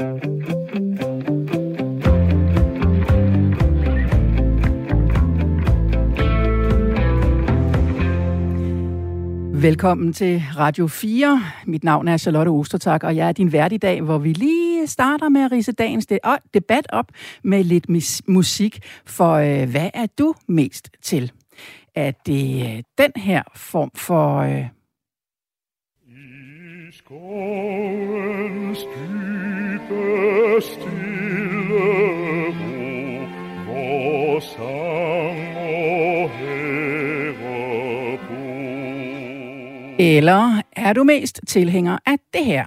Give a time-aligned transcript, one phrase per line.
[0.00, 0.16] Velkommen
[10.12, 11.42] til Radio 4.
[11.66, 14.86] Mit navn er Charlotte Ostertak, og jeg er din vært i dag, hvor vi lige
[14.86, 16.06] starter med at rise dagens
[16.54, 17.06] debat op
[17.42, 17.88] med lidt
[18.28, 18.78] musik.
[19.06, 21.32] For øh, hvad er du mest til?
[21.94, 24.38] Er det øh, den her form for...
[24.38, 24.66] Øh...
[26.06, 29.19] I skovens dybe
[40.00, 42.66] eller er du mest tilhænger af det her?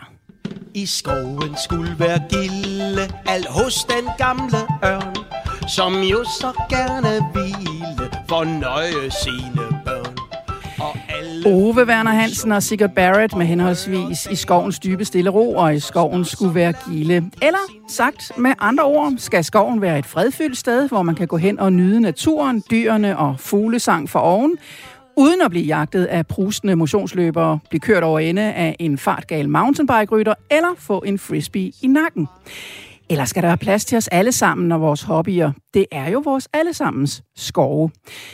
[0.74, 5.16] I skoven skulle være gilde, al hos den gamle ørn,
[5.68, 9.73] som jo så gerne ville fornøje sine.
[11.46, 15.80] Ove Werner Hansen og Sigurd Barrett med henholdsvis I skovens dybe stille ro og I
[15.80, 17.16] skoven skulle være gilde.
[17.42, 21.38] Eller sagt med andre ord, skal skoven være et fredfyldt sted, hvor man kan gå
[21.38, 24.58] hen og nyde naturen, dyrene og fuglesang for oven,
[25.18, 30.34] uden at blive jagtet af prustende motionsløbere, blive kørt over ende af en fartgal mountainbike-rytter
[30.52, 32.28] eller få en frisbee i nakken.
[33.10, 35.52] Eller skal der være plads til os alle sammen og vores hobbyer?
[35.74, 37.92] Det er jo vores allesammens skove.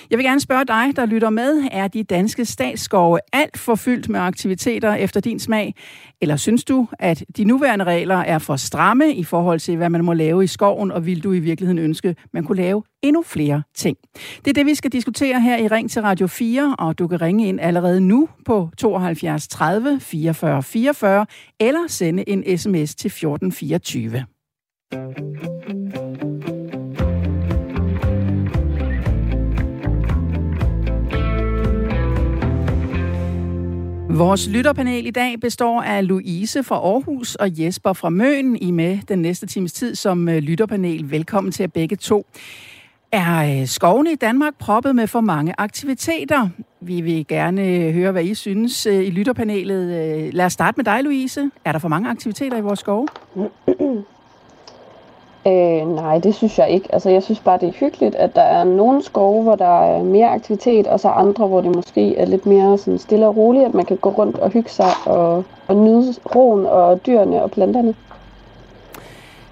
[0.09, 1.67] Jeg vil gerne spørge dig, der lytter med.
[1.71, 5.73] Er de danske statsskove alt for fyldt med aktiviteter efter din smag?
[6.21, 10.05] Eller synes du, at de nuværende regler er for stramme i forhold til, hvad man
[10.05, 13.63] må lave i skoven, og vil du i virkeligheden ønske, man kunne lave endnu flere
[13.75, 13.97] ting?
[14.45, 17.21] Det er det, vi skal diskutere her i Ring til Radio 4, og du kan
[17.21, 21.25] ringe ind allerede nu på 72 30 44 44,
[21.59, 24.25] eller sende en sms til 1424.
[24.91, 25.01] Vores
[34.47, 38.55] lytterpanel i dag består af Louise fra Aarhus og Jesper fra Møn.
[38.55, 41.11] I med den næste times tid som øh, lytterpanel.
[41.11, 42.25] Velkommen til jer begge to.
[43.11, 46.49] Er øh, skovene i Danmark proppet med for mange aktiviteter?
[46.81, 50.33] Vi vil gerne øh, høre, hvad I synes i lytterpanelet.
[50.33, 51.51] Lad os starte med dig, Louise.
[51.65, 53.07] Er der for mange aktiviteter i vores skove?
[55.47, 56.93] Øh, nej, det synes jeg ikke.
[56.93, 60.03] Altså, jeg synes bare, det er hyggeligt, at der er nogle skove, hvor der er
[60.03, 63.65] mere aktivitet, og så andre, hvor det måske er lidt mere sådan stille og roligt,
[63.65, 67.51] at man kan gå rundt og hygge sig og, og nyde roen og dyrene og
[67.51, 67.95] planterne.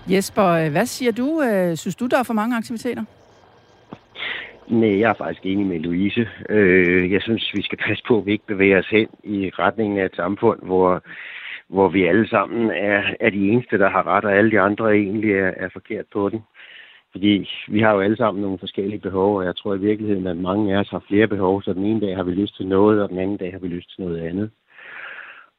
[0.07, 1.41] Jesper, hvad siger du?
[1.41, 3.03] Øh, synes du, der er for mange aktiviteter?
[4.67, 6.27] Nej, jeg er faktisk enig med Louise.
[6.49, 9.99] Øh, jeg synes, vi skal passe på, at vi ikke bevæger os hen i retningen
[9.99, 11.01] af et samfund, hvor
[11.69, 14.95] hvor vi alle sammen er, er de eneste, der har ret, og alle de andre
[14.95, 16.41] egentlig er, er forkert på den.
[17.11, 20.37] Fordi vi har jo alle sammen nogle forskellige behov, og jeg tror i virkeligheden, at
[20.37, 23.03] mange af os har flere behov, så den ene dag har vi lyst til noget,
[23.03, 24.51] og den anden dag har vi lyst til noget andet.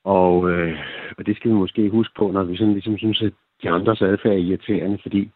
[0.05, 0.79] Og, øh,
[1.19, 3.33] og det skal vi måske huske på, når vi sådan ligesom synes, at
[3.63, 5.31] de andres adfærd er irriterende, fordi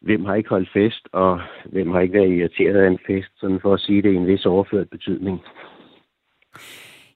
[0.00, 3.60] hvem har ikke holdt fest, og hvem har ikke været irriteret af en fest, sådan
[3.60, 5.40] for at sige det i en vis overført betydning.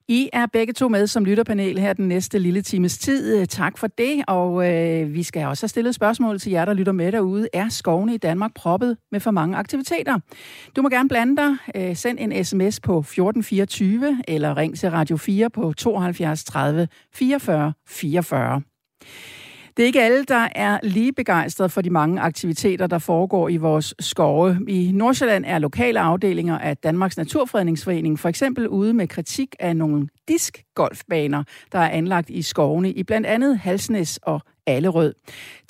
[0.09, 3.47] I er begge to med som lytterpanel her den næste lille times tid.
[3.47, 6.93] Tak for det, og øh, vi skal også have stillet spørgsmål til jer, der lytter
[6.93, 7.49] med derude.
[7.53, 10.19] Er skovene i Danmark proppet med for mange aktiviteter?
[10.77, 11.57] Du må gerne blande dig.
[11.75, 17.73] Øh, send en sms på 1424 eller ring til Radio 4 på 72 30 44
[17.89, 18.63] 44.
[19.77, 23.57] Det er ikke alle, der er lige begejstrede for de mange aktiviteter, der foregår i
[23.57, 24.59] vores skove.
[24.69, 30.09] I Nordsjælland er lokale afdelinger af Danmarks Naturfredningsforening for eksempel ude med kritik af nogle
[30.29, 35.15] diskgolfbaner, der er anlagt i skovene i blandt andet Halsnæs og Allerød.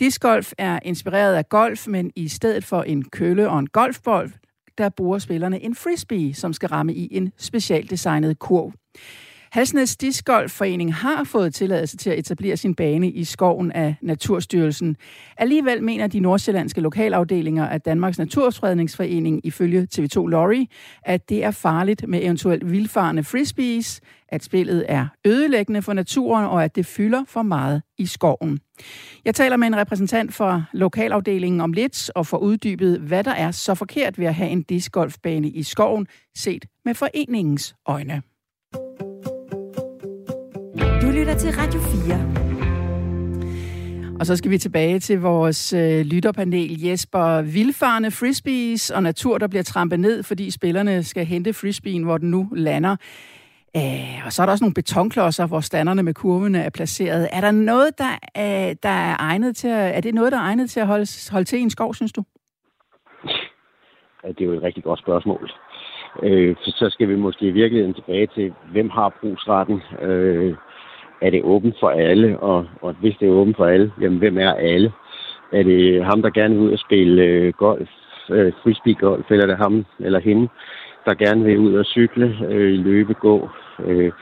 [0.01, 4.31] Discgolf er inspireret af golf, men i stedet for en kølle og en golfbold,
[4.79, 8.73] der bruger spillerne en frisbee, som skal ramme i en specialdesignet kurv.
[9.57, 14.97] Halsnæs Discgolfforening har fået tilladelse til at etablere sin bane i skoven af Naturstyrelsen.
[15.37, 20.67] Alligevel mener de nordsjællandske lokalafdelinger af Danmarks Naturfredningsforening ifølge TV2 Lorry,
[21.03, 26.65] at det er farligt med eventuelt vildfarende frisbees, at spillet er ødelæggende for naturen og
[26.65, 28.61] at det fylder for meget i skoven.
[29.25, 33.51] Jeg taler med en repræsentant for lokalafdelingen om lidt og får uddybet, hvad der er
[33.51, 38.23] så forkert ved at have en discgolfbane i skoven, set med foreningens øjne.
[41.07, 41.87] Du lytter til Radio 4.
[44.21, 46.81] Og så skal vi tilbage til vores øh, lytterpanel.
[46.81, 52.19] Jesper, vildfarne frisbees og natur, der bliver trampet ned, fordi spillerne skal hente frisbeen, hvor
[52.19, 52.97] den nu lander.
[53.77, 57.29] Æh, og så er der også nogle betonklodser, hvor standerne med kurvene er placeret.
[57.33, 60.43] Er der noget, der er, der er egnet til at, er det noget, der er
[60.43, 62.25] egnet til at holde, holde til i en skov, synes du?
[64.25, 65.51] Ja, det er jo et rigtig godt spørgsmål.
[66.23, 69.83] Øh, så skal vi måske i virkeligheden tilbage til, hvem har brugsretten?
[70.03, 70.57] Øh,
[71.21, 74.39] er det åbent for alle, og, og hvis det er åbent for alle, jamen hvem
[74.39, 74.93] er alle?
[75.53, 77.89] Er det ham, der gerne vil ud og spille øh, golf,
[78.31, 80.49] øh, frisbee-golf, eller er det ham eller hende,
[81.05, 83.49] der gerne vil ud og cykle, øh, løbe, gå,
[83.85, 84.13] øh,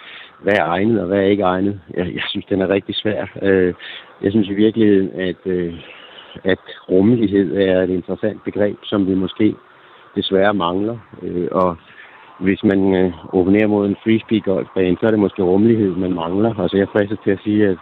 [0.42, 1.80] hvad er egnet og hvad er ikke egnet?
[1.94, 3.26] Jeg, jeg synes, den er rigtig svær.
[3.42, 3.74] Øh,
[4.22, 5.74] jeg synes i virkeligheden, at, øh,
[6.44, 6.58] at
[6.88, 9.54] rummelighed er et interessant begreb, som vi måske
[10.16, 10.98] desværre mangler.
[11.22, 11.76] Øh, og
[12.40, 16.60] hvis man øh, openerer mod en frisbee-golfbane, så er det måske rummelighed, man mangler.
[16.60, 17.78] Altså jeg fristet til at sige, at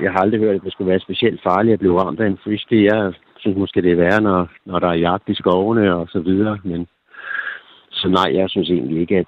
[0.00, 2.38] jeg har aldrig hørt, at det skulle være specielt farligt at blive ramt af en
[2.44, 2.94] frisbee.
[2.94, 6.20] Jeg synes måske, det er værre, når, når der er jagt i skovene og så
[6.20, 6.58] videre.
[6.64, 6.86] Men,
[7.90, 9.26] så nej, jeg synes egentlig ikke, at,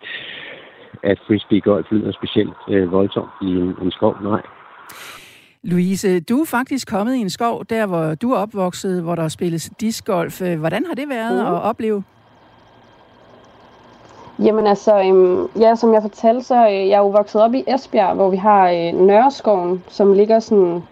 [1.02, 4.17] at frisbee-golf lyder specielt øh, voldsomt i en, en skov.
[4.23, 4.43] Nej.
[5.64, 9.28] Louise, du er faktisk kommet i en skov, der hvor du er opvokset, hvor der
[9.28, 10.40] spilles discgolf.
[10.58, 11.55] Hvordan har det været mm.
[11.55, 12.02] at opleve?
[14.38, 17.64] Jamen altså, øhm, ja, som jeg fortalte, så øh, jeg er jo vokset op i
[17.67, 20.82] Esbjerg, hvor vi har øh, Nørreskoven, som ligger sådan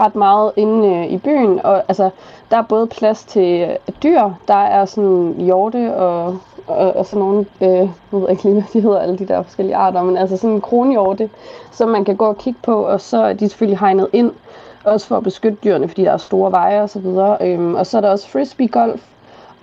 [0.00, 1.60] ret meget inde øh, i byen.
[1.64, 2.10] Og altså,
[2.50, 7.18] der er både plads til øh, dyr, der er sådan hjorte og, og, og sådan
[7.18, 10.16] nogle, øh, jeg ved ikke lige, hvad de hedder, alle de der forskellige arter, men
[10.16, 11.30] altså sådan en kronhjorte,
[11.72, 14.32] som man kan gå og kigge på, og så er de selvfølgelig hegnet ind,
[14.84, 17.36] også for at beskytte dyrene, fordi der er store veje og så videre.
[17.40, 19.02] Øhm, og så er der også frisbee golf,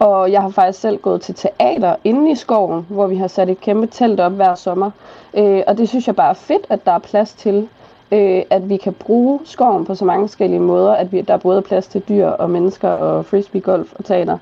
[0.01, 3.49] og jeg har faktisk selv gået til teater inde i skoven, hvor vi har sat
[3.49, 4.91] et kæmpe telt op hver sommer.
[5.33, 7.67] Øh, og det synes jeg bare er fedt, at der er plads til,
[8.11, 11.37] øh, at vi kan bruge skoven på så mange forskellige måder, at vi, der er
[11.37, 14.37] både plads til dyr og mennesker og frisbee, golf og teater.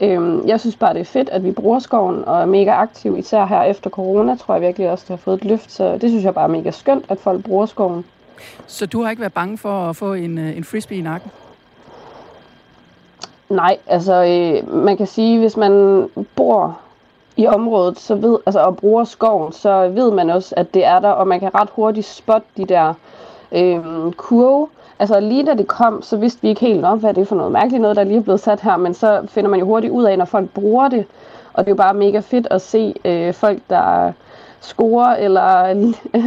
[0.00, 3.18] Øh, jeg synes bare, det er fedt, at vi bruger skoven og er mega aktiv,
[3.18, 5.72] især her efter corona, tror jeg virkelig også, det har fået et løft.
[5.72, 8.04] Så det synes jeg bare er mega skønt, at folk bruger skoven.
[8.66, 11.30] Så du har ikke været bange for at få en, øh, en frisbee i nakken?
[13.54, 16.06] Nej, altså øh, man kan sige, hvis man
[16.36, 16.78] bor
[17.36, 20.98] i området så ved, altså, og bruger skoven, så ved man også, at det er
[20.98, 22.94] der, og man kan ret hurtigt spotte de der
[23.52, 24.68] øh, kurve.
[24.98, 27.36] Altså lige da det kom, så vidste vi ikke helt nok, hvad det er for
[27.36, 29.92] noget mærkeligt noget, der lige er blevet sat her, men så finder man jo hurtigt
[29.92, 31.06] ud af, når folk bruger det,
[31.52, 34.12] og det er jo bare mega fedt at se øh, folk, der
[34.64, 35.64] score, eller,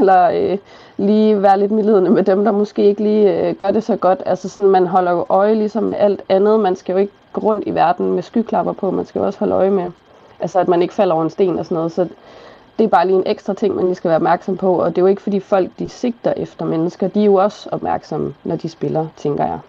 [0.01, 0.57] eller øh,
[0.97, 4.23] lige være lidt medlidende med dem, der måske ikke lige øh, gør det så godt.
[4.25, 6.59] Altså sådan, man holder jo øje ligesom med alt andet.
[6.59, 9.39] Man skal jo ikke gå rundt i verden med skyklapper på, man skal jo også
[9.39, 9.91] holde øje med,
[10.39, 11.91] altså at man ikke falder over en sten og sådan noget.
[11.91, 12.07] Så
[12.77, 14.97] det er bare lige en ekstra ting, man lige skal være opmærksom på, og det
[14.97, 18.55] er jo ikke fordi folk, de sigter efter mennesker, de er jo også opmærksomme, når
[18.55, 19.59] de spiller, tænker jeg.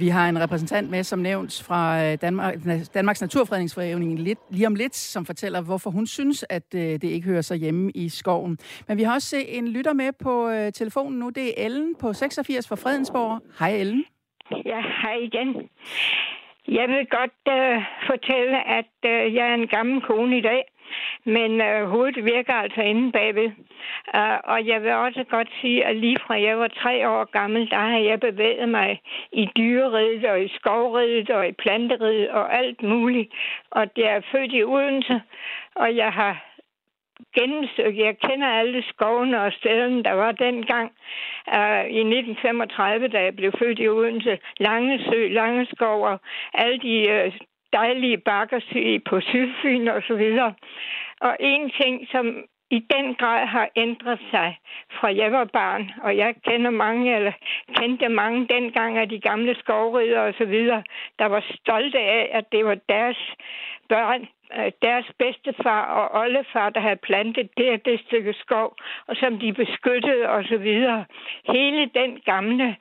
[0.00, 2.54] Vi har en repræsentant med, som nævnt fra øh, Danmark,
[2.94, 7.28] Danmarks Naturfredningsforening lidt, lige om lidt, som fortæller, hvorfor hun synes, at øh, det ikke
[7.28, 8.58] hører sig hjemme i skoven.
[8.88, 11.28] Men vi har også en lytter med på øh, telefonen nu.
[11.28, 13.40] Det er Ellen på 86 fra Fredensborg.
[13.58, 14.04] Hej Ellen.
[14.64, 15.48] Ja, hej igen.
[16.68, 20.62] Jeg vil godt uh, fortælle, at uh, jeg er en gammel kone i dag,
[21.24, 23.50] men øh, hovedet virker altså inde bagved.
[24.14, 27.70] Uh, og jeg vil også godt sige, at lige fra jeg var tre år gammel,
[27.70, 29.00] der har jeg bevæget mig
[29.32, 33.32] i dyreriddet og i skovriddet og i planteriddet og alt muligt.
[33.70, 35.20] Og jeg er født i Odense,
[35.74, 36.50] og jeg har
[37.34, 37.96] gennemsøgt.
[37.96, 40.92] Jeg kender alle skovene og stederne, der var dengang
[41.56, 44.38] uh, i 1935, da jeg blev født i Odense.
[44.58, 46.20] Lange sø, lange skov og
[46.54, 46.96] alle de
[47.26, 47.32] uh,
[47.72, 48.60] dejlige bakker
[49.08, 50.54] på Sydfyn og så videre.
[51.20, 54.58] Og en ting, som i den grad har ændret sig
[54.90, 57.32] fra jeg var barn, og jeg kender mange, eller
[57.76, 60.82] kendte mange dengang af de gamle skovrider og så videre,
[61.18, 63.18] der var stolte af, at det var deres
[63.88, 69.38] børn, øh, deres bedstefar og oldefar, der havde plantet det det stykke skov, og som
[69.38, 71.04] de beskyttede og så videre.
[71.46, 72.76] Hele den gamle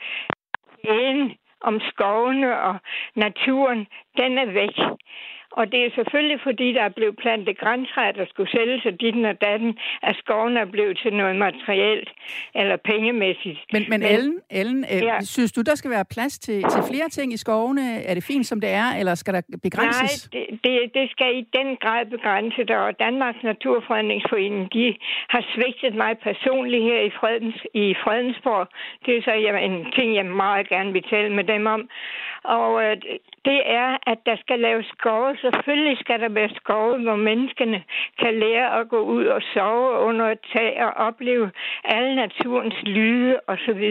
[0.84, 2.76] en om skovene og
[3.16, 3.88] naturen,
[4.18, 4.78] den er væk.
[5.52, 9.16] Og det er selvfølgelig, fordi der er blevet plantet græntræer, der skulle sælges af dit
[9.26, 12.10] og datten, at skoven er blevet til noget materielt
[12.56, 13.60] eller pengemæssigt.
[13.74, 15.20] Men, men, men Ellen, Ellen øh, ja.
[15.22, 18.04] synes du, der skal være plads til, til flere ting i skovene?
[18.10, 20.30] Er det fint, som det er, eller skal der begrænses?
[20.34, 24.96] Nej, det, det, det skal i den grad begrænse det, og Danmarks Naturfredningsforening, de
[25.30, 28.68] har svigtet mig personligt her i, Fredens, i Fredensborg.
[29.06, 31.90] Det er så jamen, en ting, jeg meget gerne vil tale med dem om.
[32.44, 32.98] Og øh,
[33.46, 35.38] det er, at der skal laves skove.
[35.42, 37.84] Selvfølgelig skal der være skove, hvor menneskene
[38.20, 41.52] kan lære at gå ud og sove under et tag og opleve
[41.84, 43.82] alle naturens lyde osv.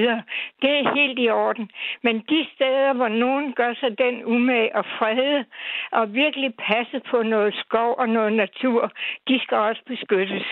[0.63, 1.71] Det er helt i orden.
[2.03, 5.45] Men de steder, hvor nogen gør sig den umage og frede
[5.91, 8.93] og virkelig passe på noget skov og noget natur,
[9.29, 10.45] de skal også beskyttes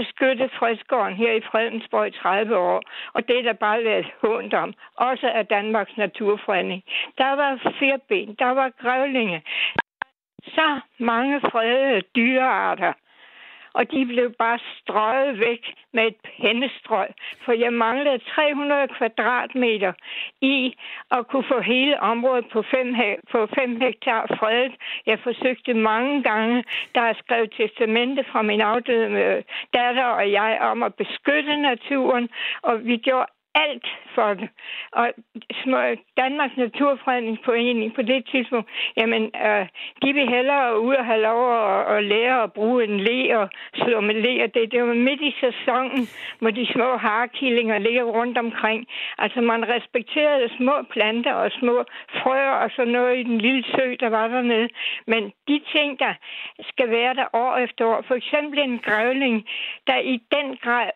[0.00, 2.80] beskyttet Fredskåren her i Fredensborg i 30 år,
[3.14, 4.74] og det er der bare været hånd om.
[4.96, 6.82] Også af Danmarks Naturfredning.
[7.18, 9.42] Der var firben, der var grævlinge.
[10.56, 12.92] Så mange fredede dyrearter
[13.76, 17.08] og de blev bare strøget væk med et pennestrøg,
[17.44, 19.92] for jeg manglede 300 kvadratmeter
[20.40, 20.76] i
[21.10, 22.94] at kunne få hele området på 5,
[23.32, 24.74] på 5 hektar fredet.
[25.06, 26.64] Jeg forsøgte mange gange,
[26.94, 29.42] der er skrevet testamente fra min afdøde øh,
[29.74, 32.28] datter og jeg om at beskytte naturen,
[32.62, 33.26] og vi gjorde
[33.64, 34.48] alt for det.
[34.92, 35.06] Og
[36.16, 39.66] Danmarks Naturfredningsforening på det tidspunkt, jamen, øh,
[40.02, 43.48] de vil hellere ud og have lov at, at lære at bruge en le og
[43.74, 46.02] slå med le, og det, det var midt i sæsonen,
[46.40, 48.86] hvor de små harkillinger ligger rundt omkring.
[49.18, 51.84] Altså, man respekterede små planter og små
[52.20, 54.68] frøer og sådan noget i den lille sø, der var dernede.
[55.06, 56.14] Men de ting, der
[56.70, 59.46] skal være der år efter år, for eksempel en grævling,
[59.86, 60.90] der i den grad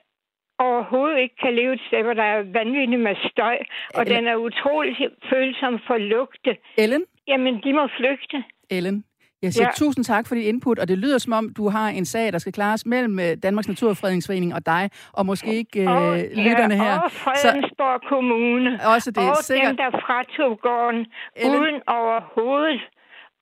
[0.67, 3.59] overhovedet ikke kan leve et sted, hvor der er vanvittigt med støj,
[3.95, 4.17] og Ellen.
[4.17, 4.97] den er utrolig
[5.31, 6.53] følsom for lugte.
[6.79, 7.05] Ellen?
[7.29, 8.39] Jamen, de må flygte.
[8.71, 9.05] Ellen,
[9.43, 9.85] jeg siger ja.
[9.85, 12.39] tusind tak for dit input, og det lyder som om, du har en sag, der
[12.39, 16.99] skal klares mellem øh, Danmarks Naturfredningsforening og dig, og måske ikke uh, og, lytterne her.
[17.01, 18.71] Og Fredensborg Så, Kommune.
[18.95, 19.69] Også det, og sikkert.
[19.69, 21.61] dem, der fratog gården, Ellen.
[21.61, 22.81] uden overhovedet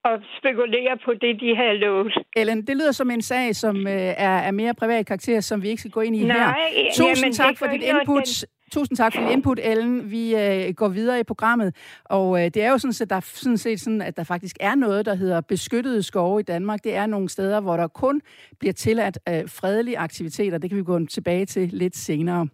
[0.08, 2.14] og spekulere på det, de havde lovet.
[2.36, 5.68] Ellen, det lyder som en sag, som øh, er, er mere privat karakter, som vi
[5.68, 6.90] ikke skal gå ind i Nej, her.
[6.94, 8.22] Tusind jamen, tak for dit input.
[8.24, 8.48] Den...
[8.72, 10.10] Tusind tak for dit input, Ellen.
[10.10, 13.58] Vi øh, går videre i programmet, og øh, det er jo sådan, at der sådan
[13.58, 16.84] set sådan, at der faktisk er noget, der hedder beskyttede skove i Danmark.
[16.84, 18.20] Det er nogle steder, hvor der kun
[18.58, 20.58] bliver tilladt øh, fredelige aktiviteter.
[20.58, 22.48] Det kan vi gå tilbage til lidt senere.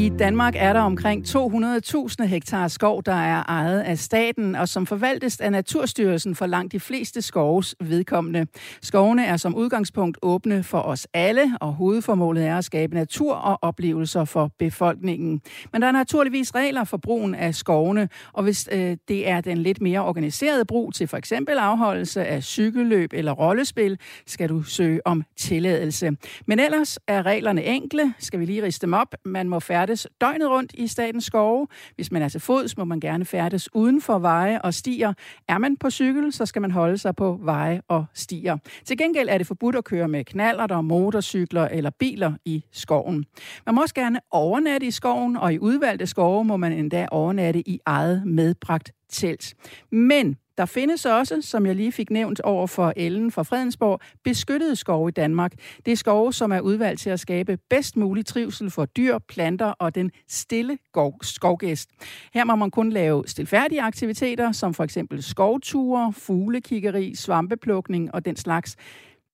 [0.00, 4.86] I Danmark er der omkring 200.000 hektar skov, der er ejet af staten, og som
[4.86, 8.46] forvaltes af Naturstyrelsen for langt de fleste skovs vedkommende.
[8.82, 13.58] Skovene er som udgangspunkt åbne for os alle, og hovedformålet er at skabe natur og
[13.62, 15.40] oplevelser for befolkningen.
[15.72, 19.58] Men der er naturligvis regler for brugen af skovene, og hvis øh, det er den
[19.58, 25.06] lidt mere organiserede brug til for eksempel afholdelse af cykelløb eller rollespil, skal du søge
[25.06, 26.10] om tilladelse.
[26.46, 28.14] Men ellers er reglerne enkle.
[28.18, 29.14] Skal vi lige riste dem op?
[29.24, 31.66] Man må færdig færdes døgnet rundt i statens skove.
[31.94, 35.12] Hvis man er til fods, må man gerne færdes uden for veje og stier.
[35.48, 38.56] Er man på cykel, så skal man holde sig på veje og stier.
[38.84, 43.24] Til gengæld er det forbudt at køre med knaller, motorcykler eller biler i skoven.
[43.66, 47.68] Man må også gerne overnatte i skoven, og i udvalgte skove må man endda overnatte
[47.68, 49.54] i eget medbragt telt.
[49.92, 54.76] Men der findes også, som jeg lige fik nævnt over for Ellen fra Fredensborg, beskyttede
[54.76, 55.52] skove i Danmark.
[55.86, 59.66] Det er skove, som er udvalgt til at skabe bedst mulig trivsel for dyr, planter
[59.66, 60.78] og den stille
[61.22, 61.90] skovgæst.
[62.34, 68.36] Her må man kun lave stilfærdige aktiviteter, som for eksempel skovture, fuglekiggeri, svampeplukning og den
[68.36, 68.76] slags.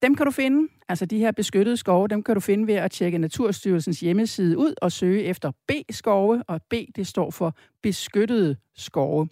[0.03, 2.91] Dem kan du finde, altså de her beskyttede skove, dem kan du finde ved at
[2.91, 9.29] tjekke Naturstyrelsens hjemmeside ud og søge efter B-skove, og B det står for beskyttede skove.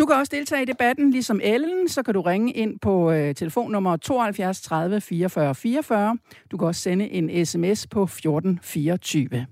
[0.00, 3.34] Du kan også deltage i debatten, ligesom Ellen, så kan du ringe ind på øh,
[3.34, 6.18] telefonnummer 72 30 44 44.
[6.50, 9.46] Du kan også sende en sms på 1424.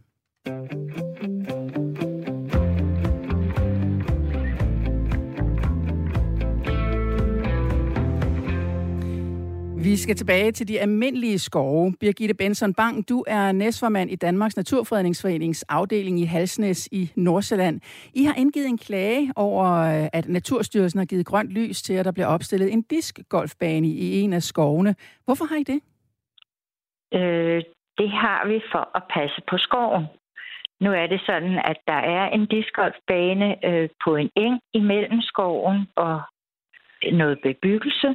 [9.82, 11.94] Vi skal tilbage til de almindelige skove.
[12.00, 17.80] Birgitte Benson Bang, du er næstformand i Danmarks Naturfredningsforenings afdeling i Halsnæs i Nordsjælland.
[18.14, 22.04] I har indgivet en klage over, øh, at Naturstyrelsen har givet grønt lys til, at
[22.04, 24.94] der bliver opstillet en diskgolfbane i en af skovene.
[25.25, 25.80] Hvorfor har I det?
[27.14, 27.62] Øh,
[27.99, 30.04] det har vi for at passe på skoven.
[30.80, 35.87] Nu er det sådan, at der er en diskgolfbane øh, på en eng imellem skoven
[35.97, 36.20] og
[37.12, 38.14] noget bebyggelse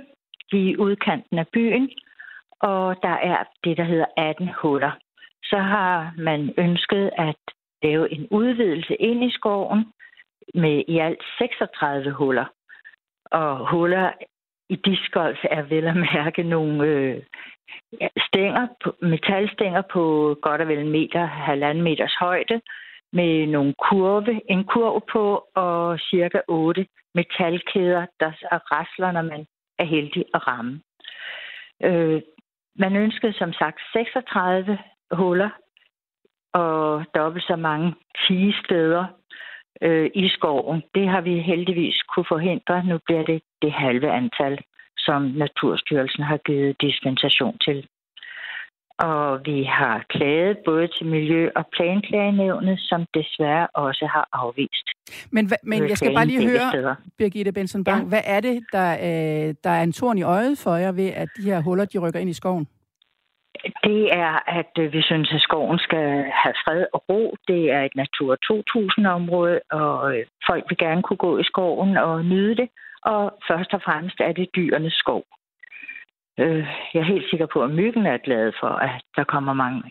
[0.57, 1.89] i udkanten af byen,
[2.59, 4.91] og der er det, der hedder 18 huller.
[5.43, 7.35] Så har man ønsket at
[7.83, 9.93] lave en udvidelse ind i skoven
[10.53, 12.45] med i alt 36 huller.
[13.25, 14.11] Og huller
[14.69, 17.23] i diskolf er vel at mærke nogle øh,
[18.27, 18.67] stænger,
[19.01, 22.61] metalstænger på godt og vel en meter, halvanden meters højde,
[23.13, 28.31] med nogle kurve, en kurv på og cirka otte metalkæder, der
[28.71, 29.45] rasler, når man
[29.79, 30.81] er heldig at ramme.
[31.83, 32.21] Øh,
[32.75, 34.77] man ønskede som sagt 36
[35.11, 35.49] huller
[36.53, 37.95] og dobbelt så mange
[38.27, 39.05] 10 steder
[39.81, 40.83] øh, i skoven.
[40.95, 42.83] Det har vi heldigvis kunne forhindre.
[42.83, 44.59] Nu bliver det det halve antal,
[44.97, 47.87] som Naturstyrelsen har givet dispensation til.
[48.99, 54.87] Og vi har klaget både til Miljø- og Planklagenævnet, som desværre også har afvist.
[55.31, 56.95] Men, men jeg skal bare lige høre, steder.
[57.17, 58.07] Birgitte Benson Bang, ja.
[58.07, 61.29] hvad er det, der, øh, der er en torn i øjet for jer ved, at
[61.37, 62.67] de her huller de rykker ind i skoven?
[63.83, 66.07] Det er, at øh, vi synes, at skoven skal
[66.41, 67.35] have fred og ro.
[67.47, 72.25] Det er et Natur 2000-område, og øh, folk vil gerne kunne gå i skoven og
[72.25, 72.69] nyde det.
[73.05, 75.23] Og først og fremmest er det dyrenes skov.
[76.39, 79.83] Øh, jeg er helt sikker på, at myggen er glad for, at der kommer mange,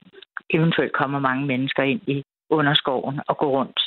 [0.51, 3.81] eventuelt kommer mange mennesker ind i underskoven og går rundt.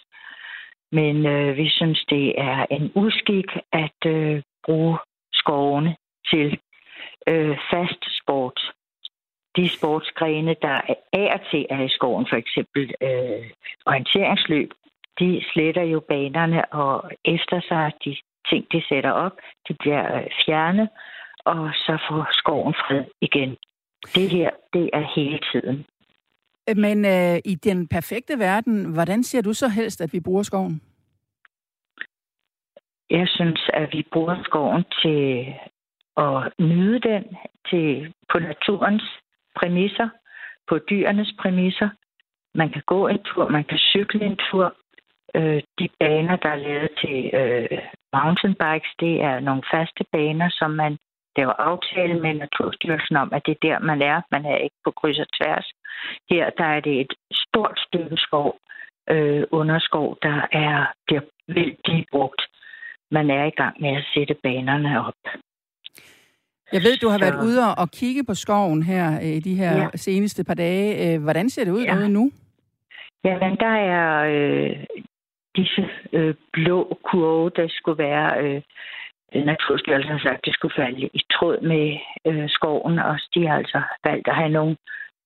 [0.91, 4.97] Men øh, vi synes, det er en uskik at øh, bruge
[5.33, 5.95] skovene
[6.31, 6.59] til
[7.27, 8.59] øh, fast sport.
[9.55, 13.45] De sportsgrene, der er af til er i skoven, for eksempel øh,
[13.85, 14.71] orienteringsløb,
[15.19, 18.17] de sletter jo banerne, og efter sig de
[18.49, 19.31] ting, de sætter op,
[19.67, 20.89] de bliver øh, fjernet,
[21.45, 23.57] og så får skoven fred igen.
[24.15, 25.85] Det her, det er hele tiden.
[26.75, 30.81] Men øh, i den perfekte verden, hvordan ser du så helst, at vi bruger skoven?
[33.09, 35.53] Jeg synes, at vi bruger skoven til
[36.17, 37.23] at nyde den
[37.69, 39.03] til, på naturens
[39.55, 40.09] præmisser,
[40.67, 41.89] på dyrenes præmisser.
[42.55, 44.75] Man kan gå en tur, man kan cykle en tur.
[45.35, 47.79] Øh, de baner, der er lavet til øh,
[48.13, 50.97] mountainbikes, det er nogle faste baner, som man
[51.37, 54.21] laver aftale med Naturstyrelsen om, at det er der, man er.
[54.31, 55.67] Man er ikke på kryds og tværs.
[56.29, 58.57] Her der er det et stort stykke skov,
[59.09, 62.41] øh, underskov, der er, bliver vildt brugt.
[63.11, 65.21] Man er i gang med at sætte banerne op.
[66.73, 67.25] Jeg ved, du har så...
[67.25, 69.87] været ude og kigge på skoven her øh, i de her ja.
[69.95, 71.15] seneste par dage.
[71.15, 71.91] Øh, hvordan ser det ud ja.
[71.91, 72.31] derude nu?
[73.23, 74.85] Jamen, der er øh,
[75.55, 78.43] disse øh, blå kurve, der skulle være...
[78.43, 78.61] Øh,
[79.43, 83.57] Naturstyrelsen har sagt, at det skulle falde i tråd med øh, skoven, og de har
[83.57, 84.77] altså valgt at have nogle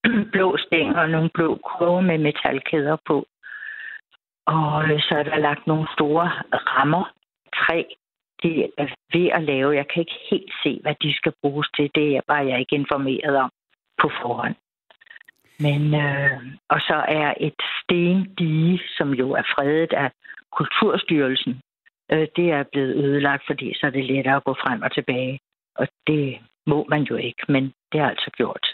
[0.32, 3.26] blå stænger og nogle blå kurve med metalkæder på.
[4.46, 7.04] Og øh, så er der lagt nogle store rammer,
[7.56, 7.82] træ,
[8.42, 9.76] de er ved at lave.
[9.76, 11.90] Jeg kan ikke helt se, hvad de skal bruges til.
[11.94, 13.50] Det var jeg ikke informeret om
[14.02, 14.54] på forhånd.
[15.60, 20.10] Men, øh, og så er et stendige, som jo er fredet af
[20.52, 21.60] Kulturstyrelsen,
[22.12, 25.40] øh, det er blevet ødelagt, fordi så er det lettere at gå frem og tilbage.
[25.74, 28.66] Og det må man jo ikke, men det er altså gjort.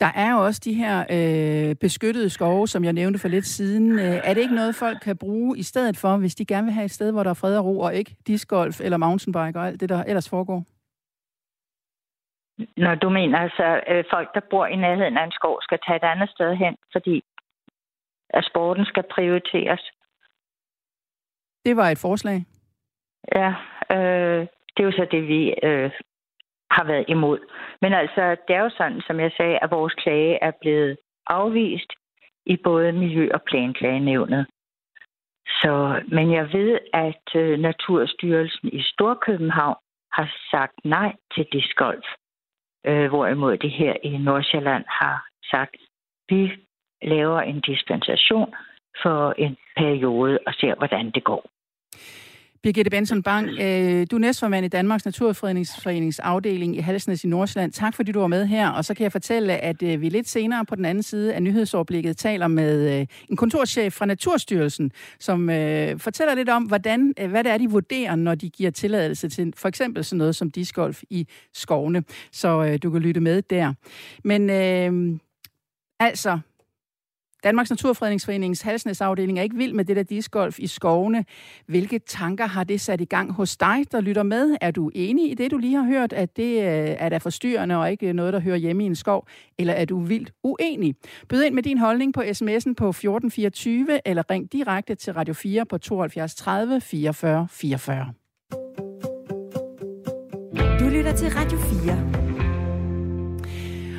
[0.00, 3.98] Der er jo også de her øh, beskyttede skove, som jeg nævnte for lidt siden.
[3.98, 6.74] Øh, er det ikke noget, folk kan bruge i stedet for, hvis de gerne vil
[6.74, 9.66] have et sted, hvor der er fred og ro, og ikke discgolf eller mountainbike og
[9.66, 10.64] alt det, der ellers foregår?
[12.76, 15.96] Når du mener altså, øh, folk, der bor i nærheden af en skov, skal tage
[15.96, 17.22] et andet sted hen, fordi
[18.30, 19.90] at sporten skal prioriteres.
[21.68, 22.38] Det var et forslag.
[23.34, 23.50] Ja,
[23.96, 25.90] øh, det er jo så det, vi øh,
[26.70, 27.38] har været imod.
[27.82, 31.92] Men altså, det er jo sådan, som jeg sagde, at vores klage er blevet afvist
[32.46, 34.46] i både Miljø- og Planklagenævnet.
[35.46, 39.76] Så, men jeg ved, at øh, Naturstyrelsen i Storkøbenhavn
[40.12, 42.06] har sagt nej til discgolf.
[42.86, 45.76] Øh, hvorimod det her i Nordsjælland har sagt,
[46.28, 46.52] vi
[47.02, 48.54] laver en dispensation
[49.02, 51.57] for en periode og ser, hvordan det går.
[52.62, 57.72] Birgitte Benson Bang, øh, du er næstformand i Danmarks Naturfredningsforenings afdeling i Halsnæs i Nordsjælland.
[57.72, 60.28] Tak fordi du var med her, og så kan jeg fortælle, at øh, vi lidt
[60.28, 65.50] senere på den anden side af nyhedsoverblikket taler med øh, en kontorchef fra Naturstyrelsen, som
[65.50, 69.28] øh, fortæller lidt om, hvordan, øh, hvad det er, de vurderer, når de giver tilladelse
[69.28, 72.04] til for eksempel sådan noget som discgolf i skovene.
[72.32, 73.72] Så øh, du kan lytte med der.
[74.24, 75.18] Men øh,
[76.00, 76.38] altså,
[77.44, 81.24] Danmarks Naturfredningsforeningens Halsnæsafdeling er ikke vild med det der discgolf i skovene.
[81.66, 84.56] Hvilke tanker har det sat i gang hos dig, der lytter med?
[84.60, 87.76] Er du enig i det, du lige har hørt, at det øh, er da forstyrrende
[87.76, 89.26] og ikke noget, der hører hjemme i en skov?
[89.58, 90.94] Eller er du vildt uenig?
[91.28, 95.66] Byd ind med din holdning på sms'en på 1424, eller ring direkte til Radio 4
[95.66, 98.12] på 72 30 44 44.
[100.80, 102.27] Du lytter til Radio 4.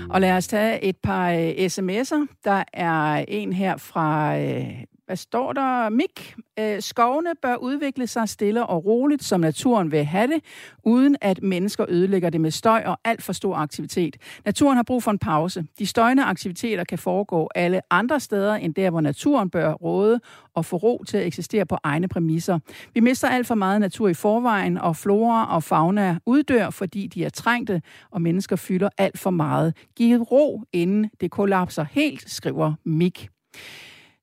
[0.09, 2.25] Og lad os tage et par øh, sms'er.
[2.43, 5.89] Der er en her fra øh, hvad står der?
[5.89, 6.35] Mik.
[6.59, 10.43] Øh, skovene bør udvikle sig stille og roligt, som naturen vil have det,
[10.83, 14.17] uden at mennesker ødelægger det med støj og alt for stor aktivitet.
[14.45, 15.65] Naturen har brug for en pause.
[15.79, 20.19] De støjende aktiviteter kan foregå alle andre steder, end der, hvor naturen bør råde
[20.53, 22.59] og få ro til at eksistere på egne præmisser.
[22.93, 27.25] Vi mister alt for meget natur i forvejen, og flora og fauna uddør, fordi de
[27.25, 29.75] er trængte, og mennesker fylder alt for meget.
[29.95, 33.29] Giv ro, inden det kollapser helt, skriver Mik.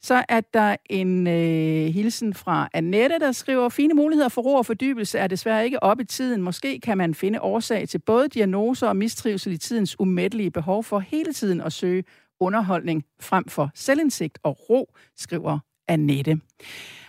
[0.03, 4.67] Så er der en øh, hilsen fra Annette, der skriver, fine muligheder for ro og
[4.67, 6.43] fordybelse er desværre ikke op i tiden.
[6.43, 10.99] Måske kan man finde årsag til både diagnoser og mistrivsel i tidens umættelige behov for
[10.99, 12.05] hele tiden at søge
[12.41, 16.41] underholdning frem for selvindsigt og ro, skriver Annette.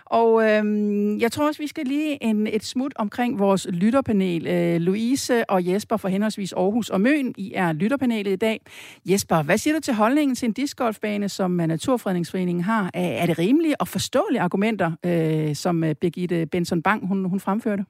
[0.09, 4.47] Og øhm, jeg tror også, vi skal lige en, et smut omkring vores lytterpanel.
[4.47, 8.59] Øh, Louise og Jesper fra henholdsvis Aarhus og Møn, I er lytterpanelet i dag.
[9.05, 12.91] Jesper, hvad siger du til holdningen til en discgolfbane, som øh, Naturfredningsforeningen har?
[12.93, 17.39] Er, er det rimelige og forståelige argumenter, øh, som øh, Birgitte Benson Bang hun, hun
[17.39, 17.85] fremførte?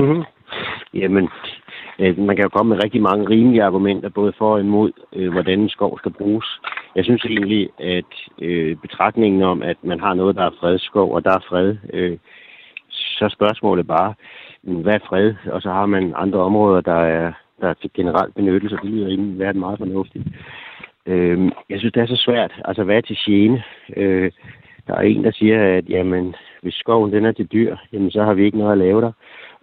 [0.00, 0.22] Mm-hmm.
[0.94, 1.28] Jamen,
[1.98, 5.32] øh, man kan jo komme med rigtig mange rimelige argumenter, både for og imod, øh,
[5.32, 6.46] hvordan en skov skal bruges.
[6.96, 11.24] Jeg synes egentlig, at øh, betragtningen om, at man har noget, der er fredskov, og
[11.24, 12.18] der er fred, øh,
[12.88, 14.14] så spørgsmålet bare,
[14.62, 15.34] mm, hvad er fred?
[15.52, 19.08] Og så har man andre områder, der er, der er til generelt benyttelse, det lyder
[19.08, 20.24] egentlig været meget fornuftigt.
[21.06, 22.52] Øh, jeg synes, det er så svært.
[22.64, 23.62] Altså, hvad er til gene?
[23.96, 24.32] Øh,
[24.86, 28.22] der er en, der siger, at jamen, hvis skoven den er til dyr, jamen, så
[28.22, 29.12] har vi ikke noget at lave der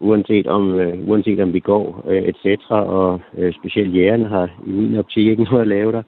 [0.01, 4.49] uanset om, øh, uanset om vi går, øh, et cetera, og øh, specielt jægerne har
[4.67, 6.03] i min optik ikke noget at lave der.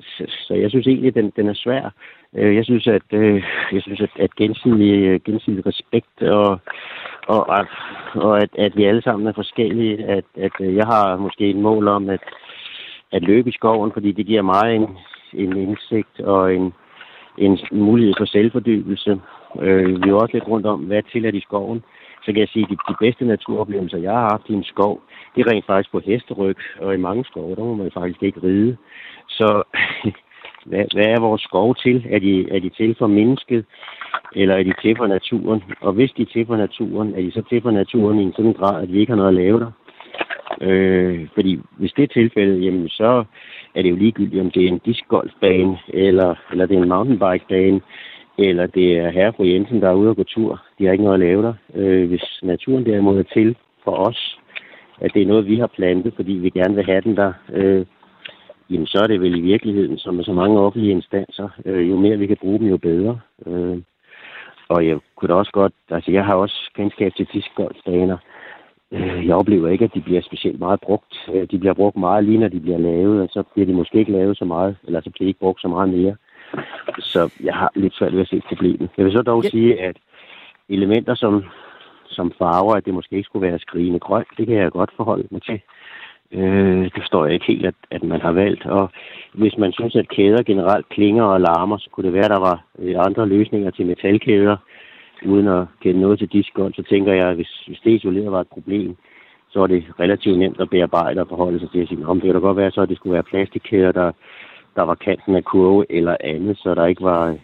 [0.00, 1.90] Så, så jeg synes egentlig, den, den er svær.
[2.36, 3.42] Øh, jeg synes, at, øh,
[3.72, 6.60] jeg synes, at, at gensidig, øh, gensidig respekt og,
[7.26, 7.66] og, at,
[8.14, 11.56] og at, at vi alle sammen er forskellige, at, at øh, jeg har måske et
[11.56, 12.22] mål om at,
[13.12, 14.88] at løbe i skoven, fordi det giver mig en,
[15.32, 16.72] en indsigt og en,
[17.38, 19.20] en mulighed for selvfordybelse.
[19.60, 21.82] Øh, vi er også lidt rundt om, hvad til i skoven
[22.24, 25.02] så kan jeg sige, at de, de bedste naturoplevelser, jeg har haft i en skov,
[25.34, 28.42] det er rent faktisk på hesteryg, og i mange skove, der må man faktisk ikke
[28.42, 28.76] ride.
[29.28, 29.62] Så
[30.68, 32.06] hvad, hvad er vores skov til?
[32.10, 33.64] Er de, er de til for mennesket,
[34.34, 35.62] eller er de til for naturen?
[35.80, 38.32] Og hvis de er til for naturen, er de så til for naturen i en
[38.36, 39.70] sådan grad, at vi ikke har noget at lave der?
[40.60, 43.24] Øh, fordi hvis det er tilfældet, jamen så
[43.74, 47.80] er det jo ligegyldigt, om det er en discgolfbane, eller, eller det er en mountainbikebane,
[48.38, 50.62] eller det er herre fru Jensen, der er ude og gå tur.
[50.78, 51.54] De har ikke noget at lave der.
[51.74, 54.38] Øh, hvis naturen derimod er til for os,
[55.00, 57.86] at det er noget, vi har plantet, fordi vi gerne vil have den der, øh,
[58.70, 61.96] jamen så er det vel i virkeligheden, som med så mange offentlige instanser, øh, jo
[61.96, 63.20] mere vi kan bruge dem, jo bedre.
[63.46, 63.78] Øh,
[64.68, 68.16] og jeg kunne da også godt, altså jeg har også kendskab til diskgolfbaner.
[68.92, 71.30] Øh, jeg oplever ikke, at de bliver specielt meget brugt.
[71.34, 73.98] Øh, de bliver brugt meget lige, når de bliver lavet, og så bliver de måske
[73.98, 76.16] ikke lavet så meget, eller så bliver de ikke brugt så meget mere.
[76.98, 78.88] Så jeg har lidt svært ved at se problemet.
[78.96, 79.48] Jeg vil så dog ja.
[79.48, 79.96] sige, at
[80.68, 81.44] elementer som,
[82.06, 85.28] som farver, at det måske ikke skulle være skrigende grønt, det kan jeg godt forholde
[85.30, 85.60] mig til.
[86.32, 88.66] Øh, det forstår jeg ikke helt, at, at man har valgt.
[88.66, 88.90] Og
[89.32, 92.40] hvis man synes, at kæder generelt klinger og larmer, så kunne det være, at der
[92.40, 94.56] var øh, andre løsninger til metalkæder,
[95.24, 98.40] uden at kende noget til diskgolf, så tænker jeg, at hvis, hvis det isoleret var
[98.40, 98.96] et problem,
[99.50, 102.26] så er det relativt nemt at bearbejde og forholde sig til at sige, om det
[102.26, 104.12] kan da godt være så, at det skulle være plastikkæder, der
[104.76, 107.36] der var kanten af kurve eller andet, så der ikke var,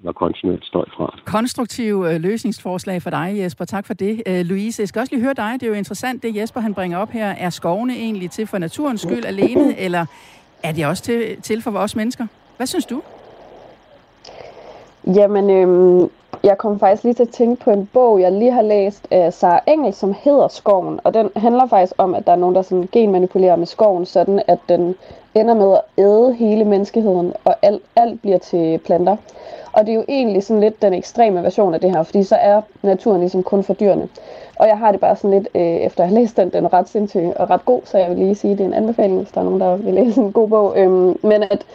[0.00, 1.18] var kontinuert støj fra.
[1.24, 3.64] Konstruktiv øh, løsningsforslag for dig, Jesper.
[3.64, 4.22] Tak for det.
[4.26, 5.52] Øh, Louise, jeg skal også lige høre dig.
[5.54, 7.26] Det er jo interessant, det Jesper han bringer op her.
[7.26, 10.06] Er skovene egentlig til for naturens skyld alene, eller
[10.62, 12.26] er de også til, til for os mennesker?
[12.56, 13.02] Hvad synes du?
[15.06, 16.10] Jamen, øhm,
[16.44, 19.32] jeg kom faktisk lige til at tænke på en bog, jeg lige har læst af
[19.32, 21.00] Sara Engel, som hedder Skoven.
[21.04, 24.42] Og den handler faktisk om, at der er nogen, der sådan genmanipulerer med skoven, sådan
[24.46, 24.94] at den
[25.34, 29.16] ender med at æde hele menneskeheden, og alt, alt bliver til planter.
[29.72, 32.36] Og det er jo egentlig sådan lidt den ekstreme version af det her, fordi så
[32.36, 34.08] er naturen ligesom kun for dyrene.
[34.56, 36.72] Og jeg har det bare sådan lidt, øh, efter at have læst den, den er
[36.72, 39.18] ret sindssyg og ret god, så jeg vil lige sige, at det er en anbefaling,
[39.18, 40.78] hvis der er nogen, der vil læse en god bog.
[40.78, 41.66] Øhm, men at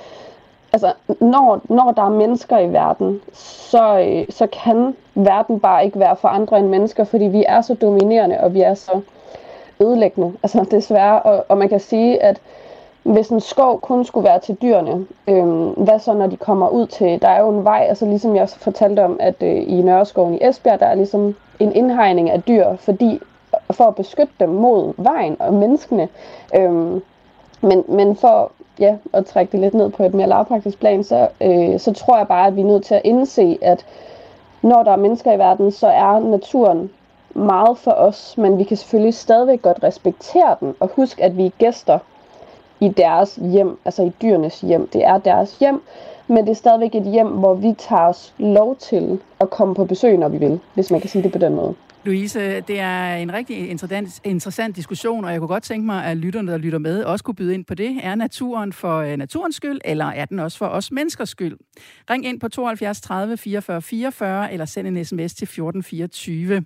[0.73, 5.99] altså, når, når der er mennesker i verden, så, øh, så kan verden bare ikke
[5.99, 9.01] være for andre end mennesker, fordi vi er så dominerende, og vi er så
[9.79, 10.33] ødelæggende.
[10.43, 12.41] Altså desværre, og, og man kan sige, at
[13.03, 16.87] hvis en skov kun skulle være til dyrene, øh, hvad så når de kommer ud
[16.87, 19.81] til, der er jo en vej, altså ligesom jeg også fortalte om, at øh, i
[19.81, 23.19] Nørreskoven i Esbjerg, der er ligesom en indhegning af dyr, fordi
[23.71, 26.07] for at beskytte dem mod vejen og menneskene.
[26.55, 27.01] Øh,
[27.61, 28.51] men, men for
[28.81, 32.17] ja, at trække det lidt ned på et mere lavpraktisk plan, så, øh, så tror
[32.17, 33.85] jeg bare, at vi er nødt til at indse, at
[34.61, 36.89] når der er mennesker i verden, så er naturen
[37.35, 41.45] meget for os, men vi kan selvfølgelig stadigvæk godt respektere den, og huske, at vi
[41.45, 41.99] er gæster
[42.79, 44.87] i deres hjem, altså i dyrenes hjem.
[44.87, 45.81] Det er deres hjem,
[46.27, 49.85] men det er stadigvæk et hjem, hvor vi tager os lov til at komme på
[49.85, 51.73] besøg, når vi vil, hvis man kan sige det på den måde.
[52.03, 56.17] Louise, det er en rigtig interessant, interessant diskussion, og jeg kunne godt tænke mig, at
[56.17, 57.99] lytterne, der lytter med, også kunne byde ind på det.
[58.03, 61.57] Er naturen for øh, naturens skyld, eller er den også for os menneskers skyld?
[62.09, 66.65] Ring ind på 72 30 44 44, eller send en sms til 1424.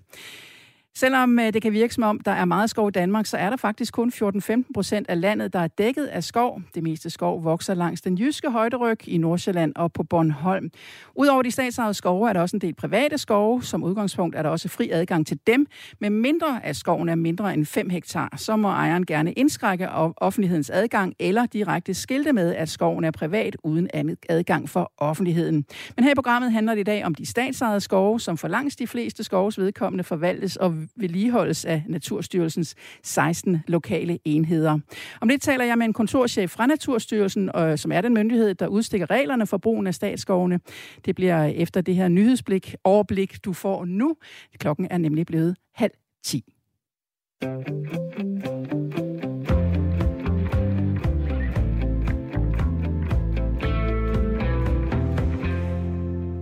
[0.98, 3.50] Selvom øh, det kan virke som om, der er meget skov i Danmark, så er
[3.50, 6.62] der faktisk kun 14-15 procent af landet, der er dækket af skov.
[6.76, 10.72] Det meste skov vokser langs den jyske højderyg i Nordsjælland og på Bornholm.
[11.16, 13.64] Udover de statsejede skove er der også en del private skove.
[13.64, 15.68] Som udgangspunkt er der også fri adgang til dem.
[16.00, 20.70] Men mindre af skoven er mindre end 5 hektar, så må ejeren gerne indskrække offentlighedens
[20.70, 25.66] adgang eller direkte skilte med, at skoven er privat uden andet adgang for offentligheden.
[25.96, 28.80] Men her i programmet handler det i dag om de statsejede skove, som for langt
[28.80, 34.80] de fleste skoves vedkommende forvaltes og vedligeholdes af Naturstyrelsens 16 lokale enheder.
[35.22, 39.10] Om det taler jeg med en kontorchef fra Naturstyrelsen, som er den myndighed, der udstikker
[39.10, 40.60] reglerne for brugen af statsskovene.
[41.06, 44.16] Det bliver efter det her nyhedsblik, overblik, du får nu.
[44.60, 45.92] Klokken er nemlig blevet halv
[46.24, 46.44] ti.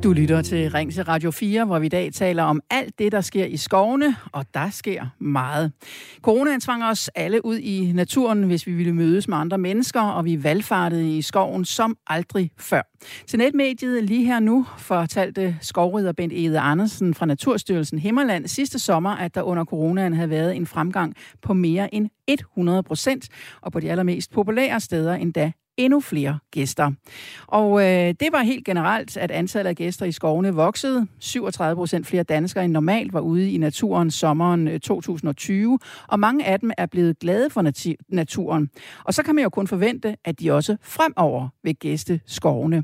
[0.04, 3.12] Du lytter til Ring til Radio 4, hvor vi i dag taler om alt det,
[3.12, 5.72] der sker i skovene, og der sker meget.
[6.22, 10.26] Coronaen tvang os alle ud i naturen, hvis vi ville mødes med andre mennesker, og
[10.26, 12.82] vi valgfartede i skoven som aldrig før.
[13.28, 19.10] Til netmediet lige her nu fortalte skovrider Bent Ede Andersen fra Naturstyrelsen Himmerland sidste sommer,
[19.10, 23.28] at der under coronaen havde været en fremgang på mere end 100 procent,
[23.62, 26.92] og på de allermest populære steder endda endnu flere gæster.
[27.48, 31.08] Og øh, det var helt generelt, at antallet af gæster i skovene voksede.
[31.20, 36.46] 37 procent flere danskere end normalt var ude i naturen sommeren øh, 2020, og mange
[36.46, 38.70] af dem er blevet glade for nat- naturen.
[39.04, 42.84] Og så kan man jo kun forvente, at de også fremover vil gæste skovene.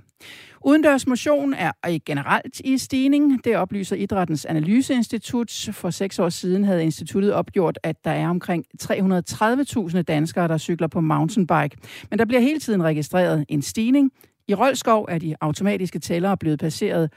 [0.65, 1.71] Udendørs motion er
[2.05, 3.43] generelt i stigning.
[3.43, 5.69] Det oplyser Idrættens Analyseinstitut.
[5.71, 10.87] For seks år siden havde instituttet opgjort, at der er omkring 330.000 danskere, der cykler
[10.87, 11.77] på mountainbike.
[12.09, 14.11] Men der bliver hele tiden registreret en stigning.
[14.47, 17.11] I Rolskov er de automatiske tællere blevet passeret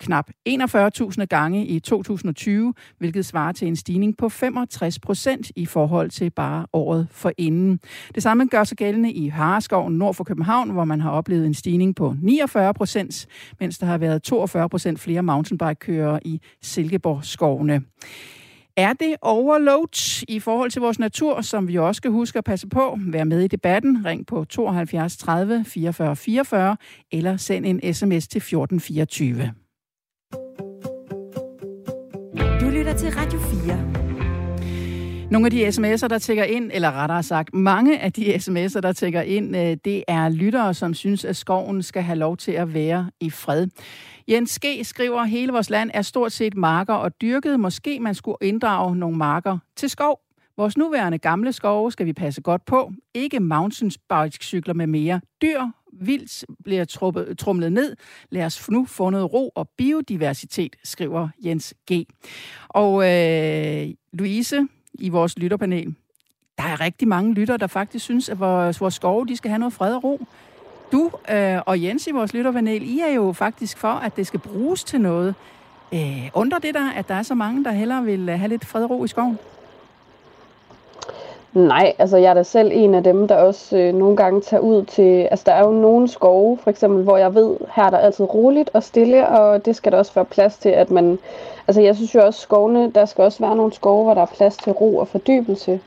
[0.00, 6.10] knap 41.000 gange i 2020, hvilket svarer til en stigning på 65 procent i forhold
[6.10, 7.80] til bare året for inden.
[8.14, 11.54] Det samme gør sig gældende i Hareskoven nord for København, hvor man har oplevet en
[11.54, 13.26] stigning på 49 procent,
[13.60, 17.82] mens der har været 42 procent flere mountainbike-kørere i Silkeborg-skovene.
[18.76, 22.68] Er det overload i forhold til vores natur, som vi også skal huske at passe
[22.68, 22.98] på?
[23.06, 24.04] Vær med i debatten.
[24.04, 26.76] Ring på 72 30 44 44
[27.12, 29.63] eller send en sms til 1424.
[32.74, 35.30] lytter til Radio 4.
[35.30, 38.92] Nogle af de sms'er, der tækker ind, eller rettere sagt, mange af de sms'er, der
[38.92, 42.74] tækker ind, øh, det er lyttere, som synes, at skoven skal have lov til at
[42.74, 43.66] være i fred.
[44.28, 44.66] Jens G.
[44.82, 47.60] skriver, at hele vores land er stort set marker og dyrket.
[47.60, 50.20] Måske man skulle inddrage nogle marker til skov.
[50.56, 52.92] Vores nuværende gamle skove skal vi passe godt på.
[53.14, 55.20] Ikke mountainbike-cykler med mere.
[55.42, 55.60] Dyr,
[56.00, 57.96] vildt bliver truppet, trumlet ned.
[58.30, 62.06] Lad os nu få noget ro og biodiversitet, skriver Jens G.
[62.68, 65.94] Og øh, Louise i vores lytterpanel.
[66.58, 69.58] Der er rigtig mange lytter, der faktisk synes, at vores, vores skove de skal have
[69.58, 70.26] noget fred og ro.
[70.92, 74.40] Du øh, og Jens i vores lytterpanel, I er jo faktisk for, at det skal
[74.40, 75.34] bruges til noget.
[75.94, 78.64] Øh, undrer det der, at der er så mange, der hellere vil øh, have lidt
[78.64, 79.38] fred og ro i skoven?
[81.54, 84.60] Nej, altså jeg er da selv en af dem, der også øh, nogle gange tager
[84.60, 85.28] ud til...
[85.30, 88.34] Altså der er jo nogle skove, for eksempel, hvor jeg ved, her er der altid
[88.34, 91.18] roligt og stille, og det skal der også være plads til, at man...
[91.68, 94.26] Altså jeg synes jo også, skovene, der skal også være nogle skove, hvor der er
[94.36, 95.80] plads til ro og fordybelse.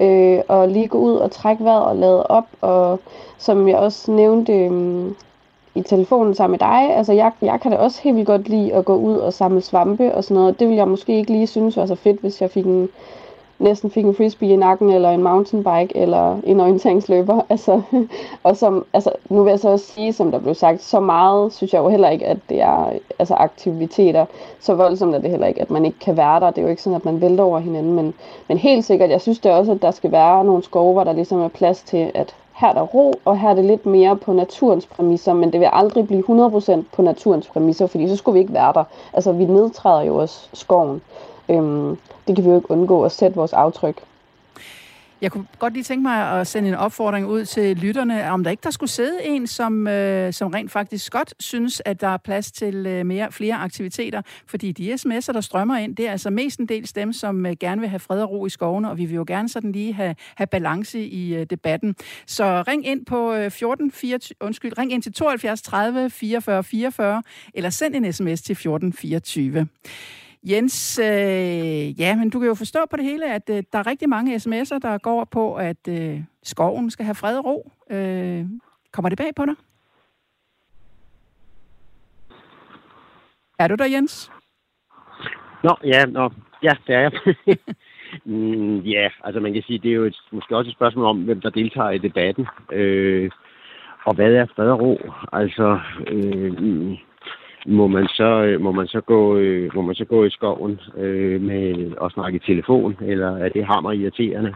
[0.00, 3.00] Øh, og lige gå ud og trække vejret og lade op, og
[3.38, 5.10] som jeg også nævnte øh,
[5.74, 8.74] i telefonen sammen med dig, altså jeg, jeg kan da også helt vildt godt lide
[8.74, 10.60] at gå ud og samle svampe og sådan noget.
[10.60, 12.88] Det vil jeg måske ikke lige synes var så fedt, hvis jeg fik en
[13.58, 17.40] næsten fik en frisbee i nakken, eller en mountainbike, eller en orienteringsløber.
[17.54, 17.82] Altså,
[18.42, 21.52] og som, altså, nu vil jeg så også sige, som der blev sagt, så meget
[21.52, 24.26] synes jeg jo heller ikke, at det er altså aktiviteter.
[24.60, 26.50] Så voldsomt er det heller ikke, at man ikke kan være der.
[26.50, 27.92] Det er jo ikke sådan, at man vælter over hinanden.
[27.92, 28.14] Men,
[28.48, 31.12] men helt sikkert, jeg synes det også, at der skal være nogle skove, hvor der
[31.12, 34.16] ligesom er plads til, at her er der ro, og her er det lidt mere
[34.16, 38.34] på naturens præmisser, men det vil aldrig blive 100% på naturens præmisser, fordi så skulle
[38.34, 38.84] vi ikke være der.
[39.12, 41.02] Altså, vi nedtræder jo også skoven.
[41.48, 44.02] Øhm, det kan vi jo ikke undgå at sætte vores aftryk.
[45.24, 48.50] Jeg kunne godt lige tænke mig at sende en opfordring ud til lytterne, om der
[48.50, 52.16] ikke der skulle sidde en, som, øh, som rent faktisk godt synes, at der er
[52.16, 54.22] plads til øh, mere, flere aktiviteter.
[54.46, 57.56] Fordi de sms'er, der strømmer ind, det er altså mest en del dem, som øh,
[57.60, 59.92] gerne vil have fred og ro i skovene, og vi vil jo gerne sådan lige
[59.92, 61.96] have, have balance i øh, debatten.
[62.26, 67.22] Så ring ind på øh, 14 24, undskyld, ring ind til 72 30 44 44,
[67.54, 69.68] eller send en sms til 14 24.
[70.50, 73.86] Jens, øh, ja, men du kan jo forstå på det hele, at øh, der er
[73.86, 77.72] rigtig mange sms'er, der går på, at øh, skoven skal have fred og ro.
[77.90, 78.44] Øh,
[78.92, 79.54] kommer det bag på dig?
[83.58, 84.32] Er du der, Jens?
[85.62, 86.30] Nå, ja, nå.
[86.62, 87.12] Ja, det er jeg.
[88.24, 91.22] mm, ja, altså man kan sige, det er jo et, måske også et spørgsmål om,
[91.22, 92.46] hvem der deltager i debatten.
[92.72, 93.30] Øh,
[94.04, 94.98] og hvad er fred og ro?
[95.32, 96.96] Altså, øh, mm,
[97.66, 100.80] må man så øh, må man så gå øh, må man så gå i skoven
[100.96, 104.54] øh, med at snakke i telefon eller er det hammer irriterende?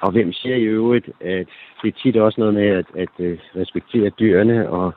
[0.00, 1.46] Og hvem siger i øvrigt at
[1.82, 4.94] det er tit også noget med at, at øh, respektere dyrene og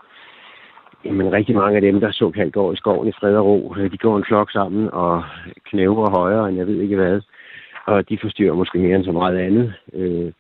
[1.06, 3.98] jamen, rigtig mange af dem der såkaldt går i skoven i fred og ro de
[3.98, 5.24] går en flok sammen og
[5.70, 7.22] knæver højere end jeg ved ikke hvad
[7.86, 9.74] og de forstyrrer måske mere end så meget andet.
[9.94, 10.32] Øh,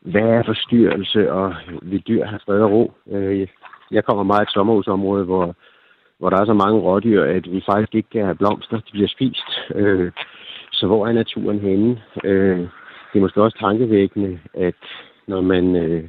[0.00, 2.92] hvad er forstyrrelse og vil dyr have fred og ro?
[3.10, 3.46] Øh,
[3.90, 5.54] jeg kommer meget et sommerhusområde hvor
[6.18, 8.76] hvor der er så mange rådyr, at vi faktisk ikke kan have blomster.
[8.76, 9.48] De bliver spist.
[9.74, 10.12] Øh,
[10.72, 12.02] så hvor er naturen henne?
[12.24, 12.58] Øh,
[13.12, 14.82] det er måske også tankevækkende, at
[15.26, 16.08] når man øh,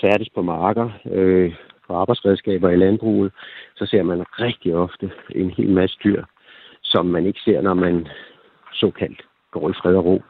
[0.00, 1.54] færdes på marker, øh,
[1.86, 3.32] på arbejdsredskaber i landbruget,
[3.76, 6.24] så ser man rigtig ofte en hel masse dyr,
[6.82, 8.08] som man ikke ser, når man
[8.72, 10.22] såkaldt går i fred og ro.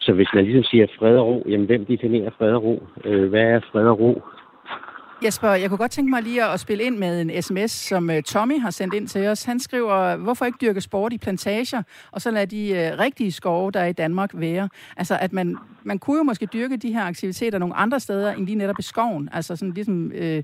[0.00, 2.86] Så hvis man ligesom siger fred og ro, jamen hvem definerer fred og ro?
[3.04, 4.22] Øh, hvad er fred og ro?
[5.24, 8.22] Jesper, jeg kunne godt tænke mig lige at spille ind med en sms, som øh,
[8.22, 9.44] Tommy har sendt ind til os.
[9.44, 13.70] Han skriver, hvorfor ikke dyrke sport i plantager, og så lade de øh, rigtige skove,
[13.70, 14.68] der er i Danmark, være?
[14.96, 18.46] Altså, at man, man kunne jo måske dyrke de her aktiviteter nogle andre steder, end
[18.46, 19.28] lige netop i skoven.
[19.32, 20.42] Altså sådan ligesom, øh,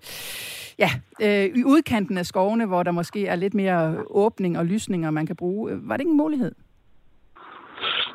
[0.78, 0.90] ja,
[1.22, 5.26] øh, i udkanten af skovene, hvor der måske er lidt mere åbning og lysninger, man
[5.26, 5.88] kan bruge.
[5.88, 6.52] Var det ikke en mulighed?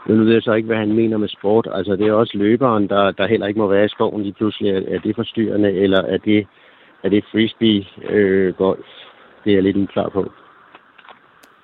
[0.08, 1.68] Men Nu ved jeg så ikke, hvad han mener med sport.
[1.72, 4.70] Altså, det er også løberen, der, der heller ikke må være i skoven lige pludselig.
[4.88, 6.48] Er det forstyrrende, eller er det,
[7.04, 8.80] er det frisbee-golf?
[8.80, 10.32] Øh, det er jeg lidt uklar på.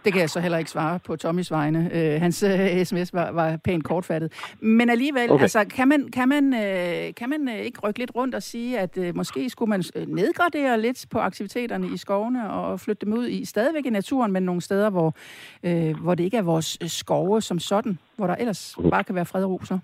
[0.06, 1.89] Det kan jeg så heller ikke svare på Tommys vegne.
[1.94, 4.56] Øh, hans øh, sms var, var pænt kortfattet.
[4.60, 5.41] Men alligevel, okay.
[5.41, 8.80] altså, kan man, kan, man, øh, kan man øh, ikke rykke lidt rundt og sige,
[8.80, 13.13] at øh, måske skulle man øh, nedgradere lidt på aktiviteterne i skovene og flytte dem
[13.13, 15.15] ud i stadigvæk i naturen, men nogle steder, hvor,
[15.63, 19.15] øh, hvor det ikke er vores øh, skove som sådan, hvor der ellers bare kan
[19.15, 19.80] være fred og ro så?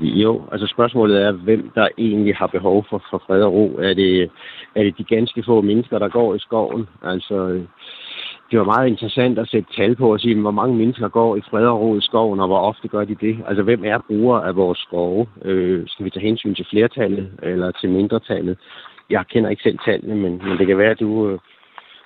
[0.00, 3.76] Jo, altså spørgsmålet er, hvem der egentlig har behov for, for fred og ro.
[3.78, 4.30] Er det,
[4.76, 6.86] er det de ganske få mennesker, der går i skoven?
[7.02, 7.66] Altså,
[8.50, 11.40] det var meget interessant at sætte tal på og sige, hvor mange mennesker går i
[11.50, 13.38] fred og ro i skoven, og hvor ofte gør de det?
[13.48, 15.26] Altså, hvem er brugere af vores skove?
[15.44, 18.58] Øh, skal vi tage hensyn til flertallet eller til mindretallet?
[19.10, 21.38] Jeg kender ikke selv tallene, men, men det kan være, at du, øh,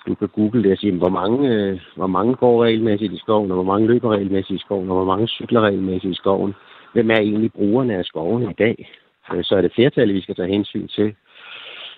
[0.06, 3.50] du kan google det og sige, hvor mange, øh, hvor mange går regelmæssigt i skoven,
[3.50, 6.54] og hvor mange løber regelmæssigt i skoven, og hvor mange cykler regelmæssigt i skoven.
[6.92, 8.90] Hvem er egentlig brugerne af skoven i dag?
[9.34, 11.14] Øh, så er det flertallet, vi skal tage hensyn til.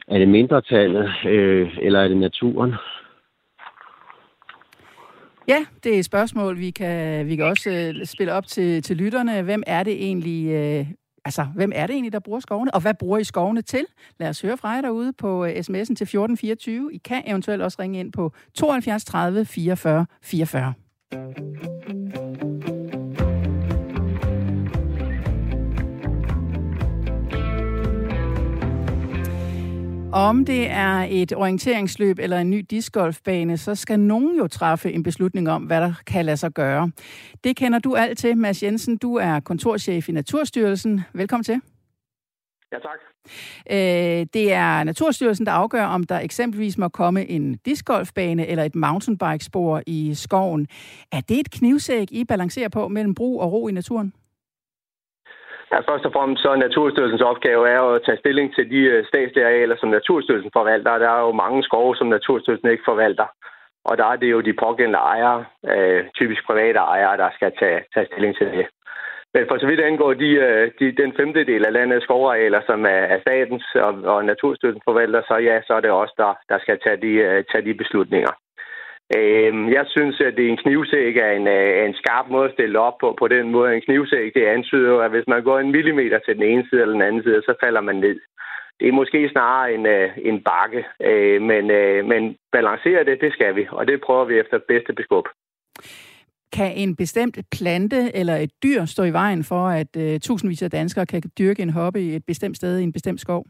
[0.09, 2.75] Er det mindretallet, øh, eller er det naturen?
[5.49, 8.97] Ja, det er et spørgsmål, vi kan, vi kan også øh, spille op til, til
[8.97, 9.43] lytterne.
[9.43, 10.87] Hvem er det egentlig, øh,
[11.25, 12.75] altså, hvem er det egentlig, der bruger skovene?
[12.75, 13.85] Og hvad bruger I skovene til?
[14.21, 16.95] Lad os høre fra jer derude på uh, sms'en til 1424.
[16.95, 20.75] I kan eventuelt også ringe ind på 72 30 44 44.
[30.13, 35.03] Om det er et orienteringsløb eller en ny discgolfbane, så skal nogen jo træffe en
[35.03, 36.91] beslutning om, hvad der kan lade sig gøre.
[37.45, 38.97] Det kender du alt til, Mads Jensen.
[38.97, 41.01] Du er kontorchef i Naturstyrelsen.
[41.13, 41.61] Velkommen til.
[42.73, 42.99] Ja, tak.
[43.71, 48.75] Øh, det er Naturstyrelsen, der afgør, om der eksempelvis må komme en discgolfbane eller et
[48.75, 50.69] mountainbikespor i skoven.
[51.13, 54.13] Er det et knivsæk, I balancerer på mellem brug og ro i naturen?
[55.73, 59.05] Ja, først og fremmest så er Naturstyrelsens opgave er at tage stilling til de øh,
[59.07, 60.99] statslige arealer, som Naturstyrelsen forvalter.
[60.99, 63.27] Der er jo mange skove, som Naturstyrelsen ikke forvalter.
[63.85, 67.81] Og der er det jo de pågældende ejere, øh, typisk private ejere, der skal tage,
[67.95, 68.67] tage stilling til det.
[69.35, 73.03] Men for så vidt angår de, øh, de, den femtedel af landets skovarealer, som er,
[73.15, 76.79] er statens og, og Naturstyrelsen forvalter, så ja, så er det også der, der skal
[76.85, 78.33] tage de, øh, tage de beslutninger.
[79.15, 81.47] Øh, jeg synes, at det er en knivsæk er en,
[81.89, 83.17] en skarp måde at stille op på.
[83.19, 86.35] På den måde, en knivsæk, det antyder jo, at hvis man går en millimeter til
[86.35, 88.19] den ene side eller den anden side, så falder man ned.
[88.81, 93.33] Det er måske snarere en, øh, en bakke, øh, men, øh, men balancere det, det
[93.33, 95.27] skal vi, og det prøver vi efter bedste beskub.
[96.53, 100.71] Kan en bestemt plante eller et dyr stå i vejen for, at øh, tusindvis af
[100.71, 103.45] danskere kan dyrke en hobby et bestemt sted i en bestemt skov?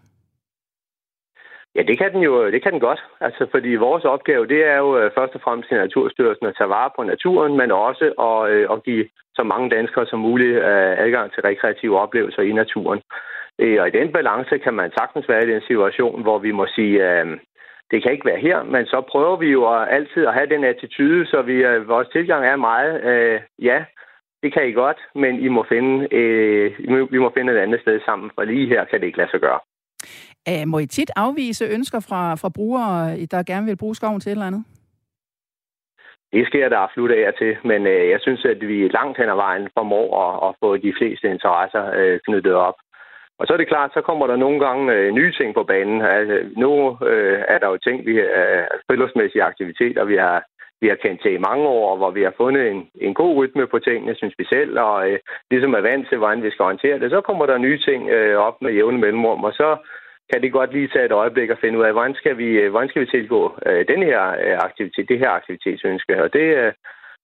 [1.77, 3.05] Ja, det kan den jo det kan den godt.
[3.21, 6.71] Altså, fordi vores opgave, det er jo øh, først og fremmest i Naturstyrelsen at tage
[6.71, 10.93] vare på naturen, men også at, øh, at give så mange danskere som muligt øh,
[11.05, 13.01] adgang til rekreative oplevelser i naturen.
[13.59, 16.67] Øh, og i den balance kan man sagtens være i den situation, hvor vi må
[16.67, 17.27] sige, øh,
[17.91, 21.27] det kan ikke være her, men så prøver vi jo altid at have den attitude,
[21.27, 22.95] så vi, vores tilgang er meget,
[23.59, 23.85] ja,
[24.43, 26.09] det kan I godt, men I må finde,
[27.11, 29.41] vi må finde et andet sted sammen, for lige her kan det ikke lade sig
[29.41, 29.61] gøre.
[30.51, 34.31] Uh, må I tit afvise ønsker fra, fra brugere, der gerne vil bruge skoven til
[34.31, 34.65] et eller andet?
[36.33, 39.35] det sker der absolut af til, men øh, jeg synes, at vi langt hen ad
[39.35, 42.75] vejen formår at, at få de fleste interesser øh, knyttet op.
[43.39, 46.03] Og så er det klart, så kommer der nogle gange øh, nye ting på banen.
[46.03, 50.45] Altså, nu øh, er der jo ting, vi øh, friluftsmæssige aktiviteter, vi har,
[50.81, 53.67] vi har kendt til i mange år, hvor vi har fundet en, en god rytme
[53.67, 55.19] på tingene, synes vi selv, og øh,
[55.51, 57.11] ligesom er vant til, hvordan vi skal håndtere det.
[57.11, 59.77] Så kommer der nye ting øh, op med jævne mellemrum, og så
[60.33, 62.71] kan det godt lige tage et øjeblik og finde ud af, hvordan skal vi, øh,
[62.71, 66.23] hvordan skal vi tilgå øh, den her øh, aktivitet, det her aktivitetsønske.
[66.23, 66.73] Og det, øh,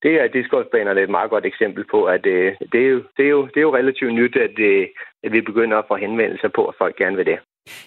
[0.02, 3.30] det er discgolfbanerne et meget godt eksempel på, at øh, det, er jo, det, er
[3.30, 4.86] jo, det er jo relativt nyt, at, øh,
[5.24, 7.38] at vi begynder at få henvendelser på, at folk gerne vil det.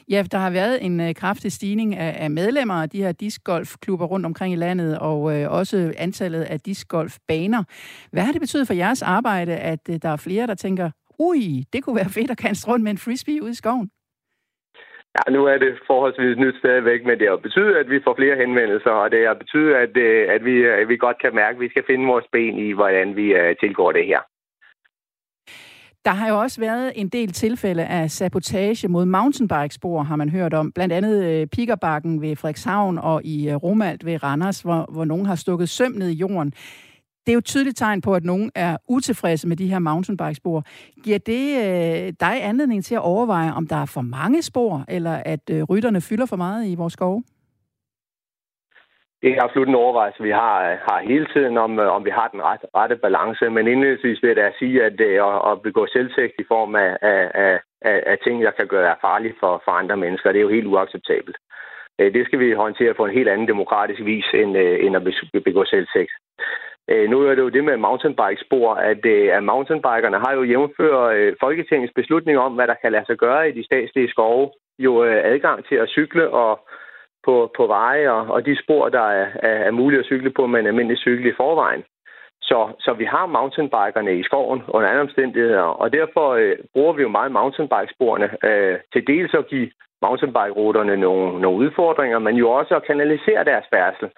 [0.09, 4.05] Ja, der har været en øh, kraftig stigning af, af medlemmer af de her discgolfklubber
[4.05, 7.63] rundt omkring i landet, og øh, også antallet af discgolfbaner.
[8.11, 11.63] Hvad har det betydet for jeres arbejde, at øh, der er flere, der tænker, ui,
[11.73, 13.89] det kunne være fedt at kaste rundt med en frisbee ude i skoven?
[15.15, 18.37] Ja, nu er det forholdsvis nyt stadigvæk, men det har betydet, at vi får flere
[18.43, 21.55] henvendelser, og det har betydet, at, øh, at, vi, øh, at vi godt kan mærke,
[21.55, 24.21] at vi skal finde vores ben i, hvordan vi øh, tilgår det her.
[26.05, 30.53] Der har jo også været en del tilfælde af sabotage mod mountainbikespor, har man hørt
[30.53, 30.71] om.
[30.71, 35.69] Blandt andet Pikerbakken ved Frederikshavn og i Romalt ved Randers, hvor, hvor nogen har stukket
[35.69, 36.53] søm ned i jorden
[37.25, 40.63] det er jo et tydeligt tegn på, at nogen er utilfredse med de her mountainbikespor.
[41.03, 45.15] Giver det øh, dig anledning til at overveje, om der er for mange spor, eller
[45.25, 47.23] at øh, rytterne fylder for meget i vores skove?
[49.21, 52.09] Det er absolut en overvejelse, vi har, øh, har hele tiden, om, øh, om vi
[52.09, 53.49] har den rette, rette balance.
[53.49, 56.97] Men indledningsvis vil jeg da sige, at det at, at begå selvtægt i form af,
[57.01, 57.21] af,
[57.81, 60.67] af, af ting, der kan gøre farlige for, for andre mennesker, det er jo helt
[60.73, 61.37] uacceptabelt.
[61.99, 65.03] Det skal vi håndtere på en helt anden demokratisk vis, end, end at
[65.43, 66.11] begå selvtægt.
[66.91, 71.15] Øh, nu er det jo det med mountainbikespor, at, øh, at mountainbikerne har jo jævnført
[71.15, 74.51] øh, Folketingets beslutning om, hvad der kan lade sig gøre i de statslige skove.
[74.79, 76.67] Jo øh, adgang til at cykle og
[77.25, 80.47] på, på veje og, og de spor, der er, er, er muligt at cykle på
[80.47, 81.83] med en almindelig cykel i forvejen.
[82.41, 87.01] Så, så vi har mountainbikerne i skoven under andre omstændigheder, og derfor øh, bruger vi
[87.01, 89.71] jo meget mountainbikesporene øh, til dels at give
[90.01, 94.09] mountainbike-ruterne nogle, nogle udfordringer, men jo også at kanalisere deres færdsel.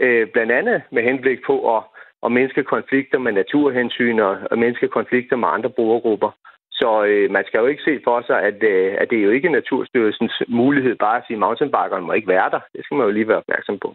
[0.00, 1.82] Øh, blandt andet med henblik på at
[2.22, 6.30] og mindske konflikter med naturhensyn og, og mindske konflikter med andre brugergrupper.
[6.70, 9.30] Så øh, man skal jo ikke se for sig, at, øh, at det er jo
[9.30, 12.60] ikke Naturstyrelsens mulighed bare at sige, at mountainbikeren må ikke være der.
[12.74, 13.94] Det skal man jo lige være opmærksom på.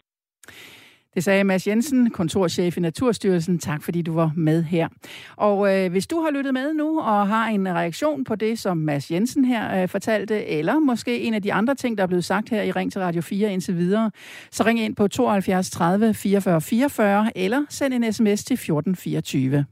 [1.16, 3.60] Det sagde Mads Jensen, kontorchef i Naturstyrelsen.
[3.60, 4.88] Tak fordi du var med her.
[5.36, 8.78] Og øh, hvis du har lyttet med nu og har en reaktion på det, som
[8.78, 12.26] Mads Jensen her øh, fortalte, eller måske en af de andre ting, der er blevet
[12.26, 14.12] sagt her i Ring til Radio 4 indtil videre,
[14.52, 19.66] så ring ind på 72 30 44 44 eller send en sms til 1424.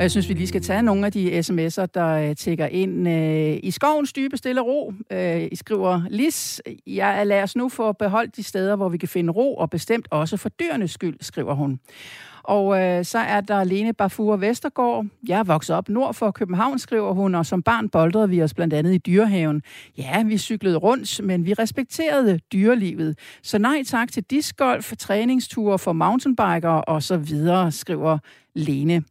[0.00, 3.08] Og jeg synes, vi lige skal tage nogle af de sms'er, der øh, tækker ind.
[3.08, 7.92] Øh, I skovens dybe stille ro, øh, I skriver, Lis, jeg lader os nu få
[7.92, 11.54] beholdt de steder, hvor vi kan finde ro, og bestemt også for dyrenes skyld, skriver
[11.54, 11.80] hun.
[12.42, 15.06] Og øh, så er der Lene Bafur Vestergaard.
[15.28, 18.54] Jeg er vokset op nord for København, skriver hun, og som barn boldrede vi os
[18.54, 19.62] blandt andet i dyrehaven.
[19.98, 23.18] Ja, vi cyklede rundt, men vi respekterede dyrelivet.
[23.42, 28.18] Så nej tak til discgolf, træningsture for mountainbikere og så videre, skriver
[28.54, 29.02] Lene.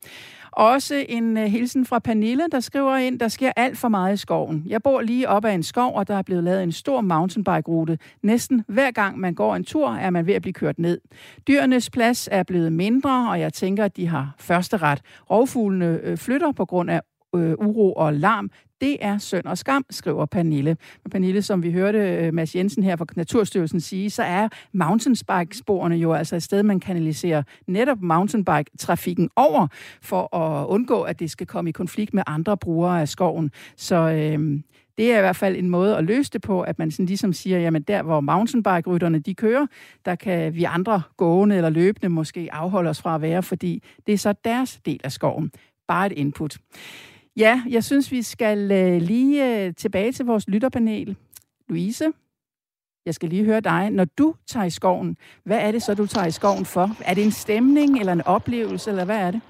[0.60, 4.18] Også en uh, hilsen fra Pernille, der skriver ind, der sker alt for meget i
[4.18, 4.64] skoven.
[4.68, 7.98] Jeg bor lige op ad en skov, og der er blevet lavet en stor mountainbike-rute.
[8.24, 11.02] Næsten hver gang man går en tur, er man ved at blive kørt ned.
[11.48, 15.02] Dyrenes plads er blevet mindre, og jeg tænker, at de har første ret.
[15.30, 17.02] Rovfuglene øh, flytter på grund af
[17.36, 18.52] øh, uro og larm.
[18.82, 20.78] Det er søn og skam, skriver Pernille.
[21.04, 25.96] Men Pernille, som vi hørte øh, Mads Jensen her fra Naturstyrelsen sige, så er mountainbike-sporene
[25.96, 29.68] jo altså et sted, man kanaliserer netop mountainbike-trafikken over,
[30.02, 33.52] for at undgå, at det skal komme i konflikt med andre brugere af skoven.
[33.76, 34.62] Så øh,
[34.98, 37.34] det er i hvert fald en måde at løse det på, at man sådan ligesom
[37.34, 39.68] siger, jamen der, hvor mountainbike-rytterne de kører,
[40.06, 44.14] der kan vi andre gående eller løbende måske afholde os fra at være, fordi det
[44.14, 45.52] er så deres del af skoven.
[45.88, 46.58] Bare et input.
[47.40, 51.18] Ja, jeg synes, vi skal øh, lige øh, tilbage til vores lytterpanel.
[51.70, 52.12] Louise,
[53.06, 53.90] jeg skal lige høre dig.
[53.90, 56.90] Når du tager i skoven, hvad er det så, du tager i skoven for?
[57.06, 59.42] Er det en stemning eller en oplevelse, eller hvad er det?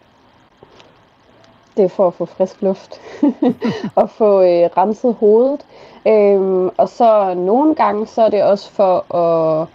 [1.77, 3.01] Det er for at få frisk luft
[4.01, 5.65] og få øh, renset hovedet.
[6.07, 9.67] Øhm, og så nogle gange, så er det også for at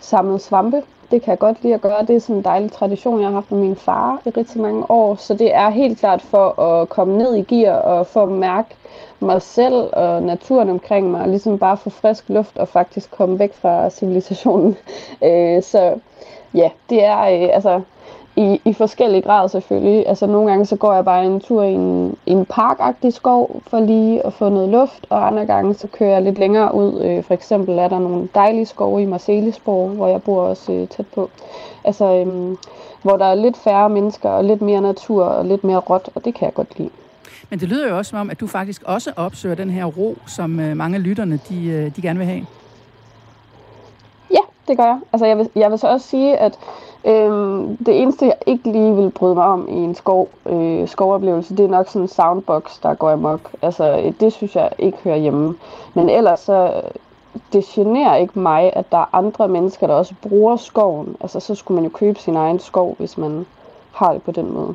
[0.00, 2.06] samle svampe det kan jeg godt lide at gøre.
[2.06, 4.90] Det er sådan en dejlig tradition, jeg har haft med min far i rigtig mange
[4.90, 5.14] år.
[5.14, 8.74] Så det er helt klart for at komme ned i gear og få at mærke
[9.20, 13.38] mig selv og naturen omkring mig, og ligesom bare få frisk luft og faktisk komme
[13.38, 14.76] væk fra civilisationen.
[15.24, 15.94] Øh, så
[16.54, 17.80] ja, det er øh, altså
[18.36, 20.08] i, i forskellige grad selvfølgelig.
[20.08, 23.80] Altså nogle gange så går jeg bare en tur i en, en parkagtig skov for
[23.80, 27.00] lige at få noget luft, og andre gange så kører jeg lidt længere ud.
[27.00, 30.88] Øh, for eksempel er der nogle dejlige skove i Marcelisborg, hvor jeg bor også øh,
[30.88, 31.30] tæt på.
[31.84, 32.56] Altså øh,
[33.02, 36.24] hvor der er lidt færre mennesker og lidt mere natur og lidt mere råt, og
[36.24, 36.90] det kan jeg godt lide.
[37.50, 40.16] Men det lyder jo også som om, at du faktisk også opsøger den her ro,
[40.26, 42.46] som øh, mange af lytterne de, øh, de gerne vil have.
[44.30, 44.98] Ja, det gør jeg.
[45.12, 46.58] Altså jeg vil, jeg vil så også sige, at
[47.04, 51.56] øhm, det eneste, jeg ikke lige vil bryde mig om i en skov, øh, skovoplevelse,
[51.56, 53.40] det er nok sådan en soundbox, der går amok.
[53.62, 55.54] Altså øh, det synes jeg ikke hører hjemme.
[55.94, 56.82] Men ellers så,
[57.52, 61.16] det generer ikke mig, at der er andre mennesker, der også bruger skoven.
[61.20, 63.46] Altså så skulle man jo købe sin egen skov, hvis man
[63.92, 64.74] har det på den måde.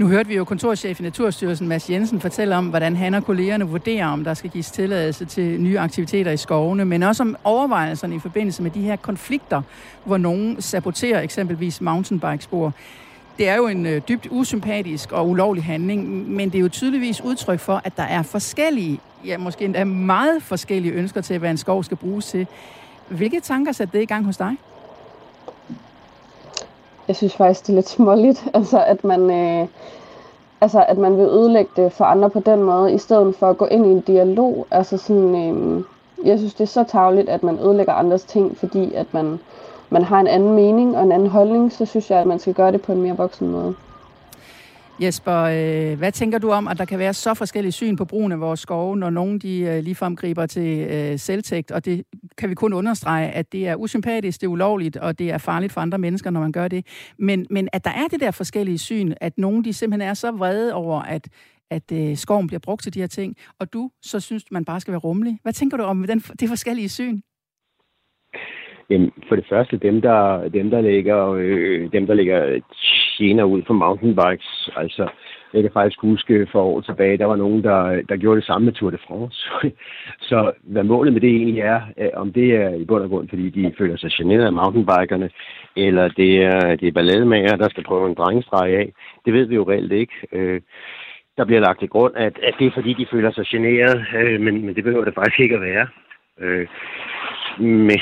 [0.00, 3.64] Nu hørte vi jo kontorchef i Naturstyrelsen, Mads Jensen, fortælle om, hvordan han og kollegerne
[3.64, 8.16] vurderer, om der skal gives tilladelse til nye aktiviteter i skovene, men også om overvejelserne
[8.16, 9.62] i forbindelse med de her konflikter,
[10.04, 12.72] hvor nogen saboterer eksempelvis mountainbikespor.
[13.38, 17.20] Det er jo en øh, dybt usympatisk og ulovlig handling, men det er jo tydeligvis
[17.20, 21.56] udtryk for, at der er forskellige, ja måske endda meget forskellige ønsker til, hvad en
[21.56, 22.46] skov skal bruges til.
[23.08, 24.56] Hvilke tanker satte det i gang hos dig?
[27.10, 29.66] Jeg synes faktisk, det er lidt småligt, altså at man, øh,
[30.60, 33.58] altså at man vil ødelægge det for andre på den måde, i stedet for at
[33.58, 34.66] gå ind i en dialog.
[34.70, 35.84] Altså sådan, øh,
[36.26, 39.38] jeg synes, det er så tageligt, at man ødelægger andres ting, fordi at man,
[39.90, 42.54] man har en anden mening og en anden holdning, så synes jeg, at man skal
[42.54, 43.74] gøre det på en mere voksen måde.
[45.02, 48.32] Jesper, øh, hvad tænker du om, at der kan være så forskellige syn på brugen
[48.32, 52.04] af vores skove, når nogen de øh, ligefrem griber til øh, selvtægt, og det
[52.38, 55.72] kan vi kun understrege, at det er usympatisk, det er ulovligt, og det er farligt
[55.72, 56.86] for andre mennesker, når man gør det.
[57.18, 60.30] Men, men at der er det der forskellige syn, at nogen de simpelthen er så
[60.30, 61.28] vrede over, at,
[61.70, 64.80] at øh, skoven bliver brugt til de her ting, og du så synes, man bare
[64.80, 65.38] skal være rummelig.
[65.42, 67.20] Hvad tænker du om den, det forskellige syn?
[68.90, 72.60] Jamen, for det første, dem der, dem, der lægger, øh, dem, der lægger
[73.20, 75.04] gener ud for mountainbikes, altså,
[75.54, 78.64] jeg kan faktisk huske for år tilbage, der var nogen, der, der gjorde det samme
[78.64, 79.38] med Tour de France.
[80.28, 83.28] så hvad målet med det egentlig er, øh, om det er i bund og grund,
[83.28, 85.30] fordi de føler sig generet af mountainbikerne,
[85.76, 88.92] eller det er, det er ballademager, der skal prøve en drengestreg af,
[89.24, 90.14] det ved vi jo reelt ikke.
[90.32, 90.60] Øh,
[91.36, 94.40] der bliver lagt til grund, at, at det er fordi, de føler sig generet, øh,
[94.40, 95.86] men, men det behøver det faktisk ikke at være.
[96.40, 96.66] Øh,
[97.58, 98.00] men,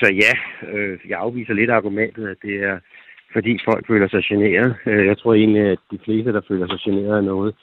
[0.00, 0.32] så ja,
[0.72, 2.78] øh, jeg afviser lidt argumentet, at det er
[3.36, 4.74] fordi folk føler sig generet.
[4.86, 7.54] Øh, jeg tror egentlig, at de fleste, der føler sig generet af noget,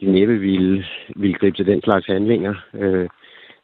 [0.00, 2.54] de næppe vil, vil gribe til den slags handlinger.
[2.74, 3.08] Øh,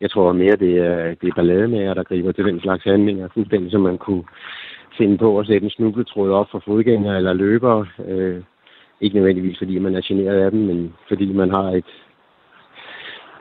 [0.01, 3.71] jeg tror mere, det er, det er ballademager, der griber til den slags handlinger, fuldstændig
[3.71, 4.25] som man kunne
[4.99, 7.87] finde på at sætte en snubletråd op for fodgængere eller løbere.
[8.09, 8.43] Øh,
[9.01, 11.91] ikke nødvendigvis, fordi man er generet af dem, men fordi man har et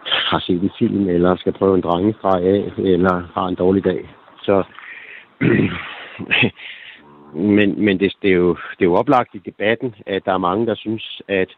[0.06, 4.10] har set en film, eller skal prøve en drengestreg af, eller har en dårlig dag.
[4.44, 4.64] Så
[7.36, 10.38] men, men det, det, er jo, det er jo oplagt i debatten, at der er
[10.38, 11.50] mange, der synes, at,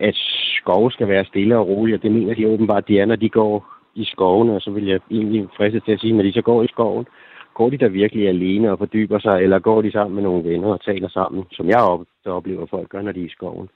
[0.00, 0.14] at
[0.58, 3.28] skove skal være stille og rolig, og det mener de åbenbart, de er, når de
[3.28, 6.42] går i skoven, og så vil jeg egentlig friste til at sige, når de så
[6.42, 7.06] går i skoven,
[7.54, 10.68] går de der virkelig alene og fordyber sig, eller går de sammen med nogle venner
[10.68, 13.68] og taler sammen, som jeg op, der oplever folk gør, når de er i skoven.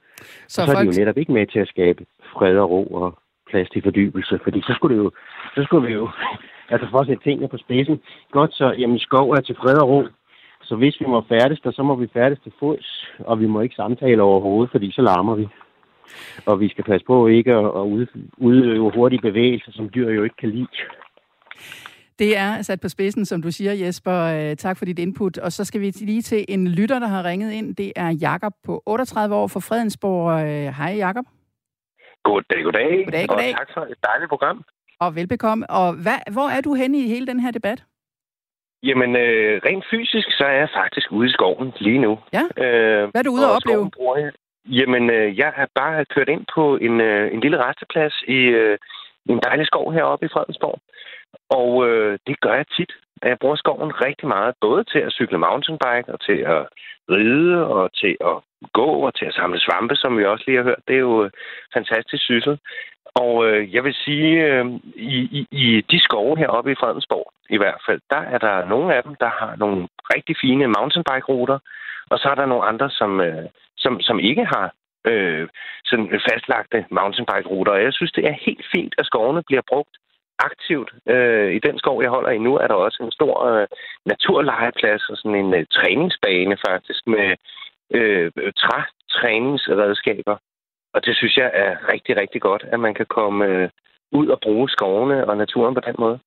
[0.49, 0.89] Så, og så er folk...
[0.89, 3.18] de jo netop ikke med til at skabe fred og ro og
[3.51, 5.11] plads til fordybelse, fordi så skulle, det jo,
[5.55, 6.09] så skulle vi jo
[6.72, 8.01] altså for at sætte tingene på spidsen.
[8.30, 10.03] Godt, så jamen, skov er til fred og ro.
[10.69, 13.61] Så hvis vi må færdes der, så må vi færdes til fods, og vi må
[13.61, 15.47] ikke samtale overhovedet, fordi så larmer vi.
[16.47, 17.87] Og vi skal passe på ikke at
[18.39, 20.66] udøve hurtige bevægelser, som dyr jo ikke kan lide.
[22.19, 24.19] Det er sat på spidsen, som du siger, Jesper.
[24.23, 25.39] Øh, tak for dit input.
[25.39, 27.77] Og så skal vi lige til en lytter, der har ringet ind.
[27.77, 30.41] Det er Jakob på 38 år fra Fredensborg.
[30.41, 31.25] Øh, hej, Jakob.
[32.25, 33.05] Goddag, goddag.
[33.05, 33.53] Goddag, goddag.
[33.53, 34.64] Og tak for et dejligt program.
[35.01, 35.71] Og velbekomme.
[35.71, 37.85] Og hvad, hvor er du henne i hele den her debat?
[38.83, 42.18] Jamen, øh, rent fysisk, så er jeg faktisk ude i skoven lige nu.
[42.33, 42.45] Ja?
[42.64, 43.91] Øh, hvad er du ude at opleve?
[44.16, 44.33] Jeg.
[44.79, 48.79] Jamen, øh, jeg har bare kørt ind på en, øh, en lille resteplads i øh,
[49.26, 50.79] en dejlig skov heroppe i Fredensborg.
[51.51, 52.93] Og øh, det gør jeg tit.
[53.22, 56.66] Jeg bruger skoven rigtig meget, både til at cykle mountainbike og til at
[57.11, 58.37] ride og til at
[58.72, 60.83] gå og til at samle svampe, som vi også lige har hørt.
[60.89, 61.31] Det er jo øh,
[61.74, 62.59] fantastisk syssel.
[63.14, 67.57] Og øh, jeg vil sige, øh, i, i, i de skove heroppe i Fredensborg i
[67.57, 71.59] hvert fald, der er der nogle af dem, der har nogle rigtig fine mountainbike-ruter,
[72.11, 74.72] og så er der nogle andre, som, øh, som, som ikke har
[75.05, 75.49] øh,
[75.85, 77.72] sådan fastlagte mountainbike-ruter.
[77.72, 79.95] Og jeg synes, det er helt fint, at skovene bliver brugt
[80.39, 80.91] aktivt.
[81.09, 83.66] Øh, I den skov, jeg holder i nu, er der også en stor øh,
[84.07, 87.28] naturlejeplads og sådan en øh, træningsbane faktisk med
[87.97, 88.30] øh,
[88.62, 90.36] trætræningsredskaber.
[90.95, 93.68] Og det synes jeg er rigtig, rigtig godt, at man kan komme øh,
[94.12, 96.18] ud og bruge skovene og naturen på den måde.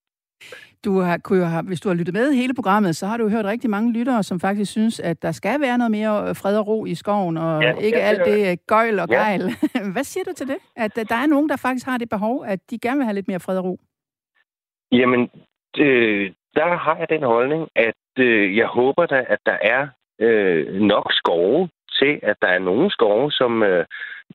[0.86, 3.30] Du har, kunne jo have, hvis du har lyttet med hele programmet, så har du
[3.30, 6.68] hørt rigtig mange lyttere, som faktisk synes, at der skal være noget mere fred og
[6.68, 9.42] ro i skoven, og ja, ikke ja, alt det gøjl og gejl.
[9.76, 9.90] Ja.
[9.94, 10.58] Hvad siger du til det?
[10.76, 13.28] At der er nogen, der faktisk har det behov, at de gerne vil have lidt
[13.28, 13.80] mere fred og ro?
[14.92, 15.30] Jamen,
[15.80, 19.88] øh, der har jeg den holdning, at øh, jeg håber da, at der er
[20.20, 21.70] øh, nok skove
[22.00, 23.86] til, at der er nogle skove, som, øh,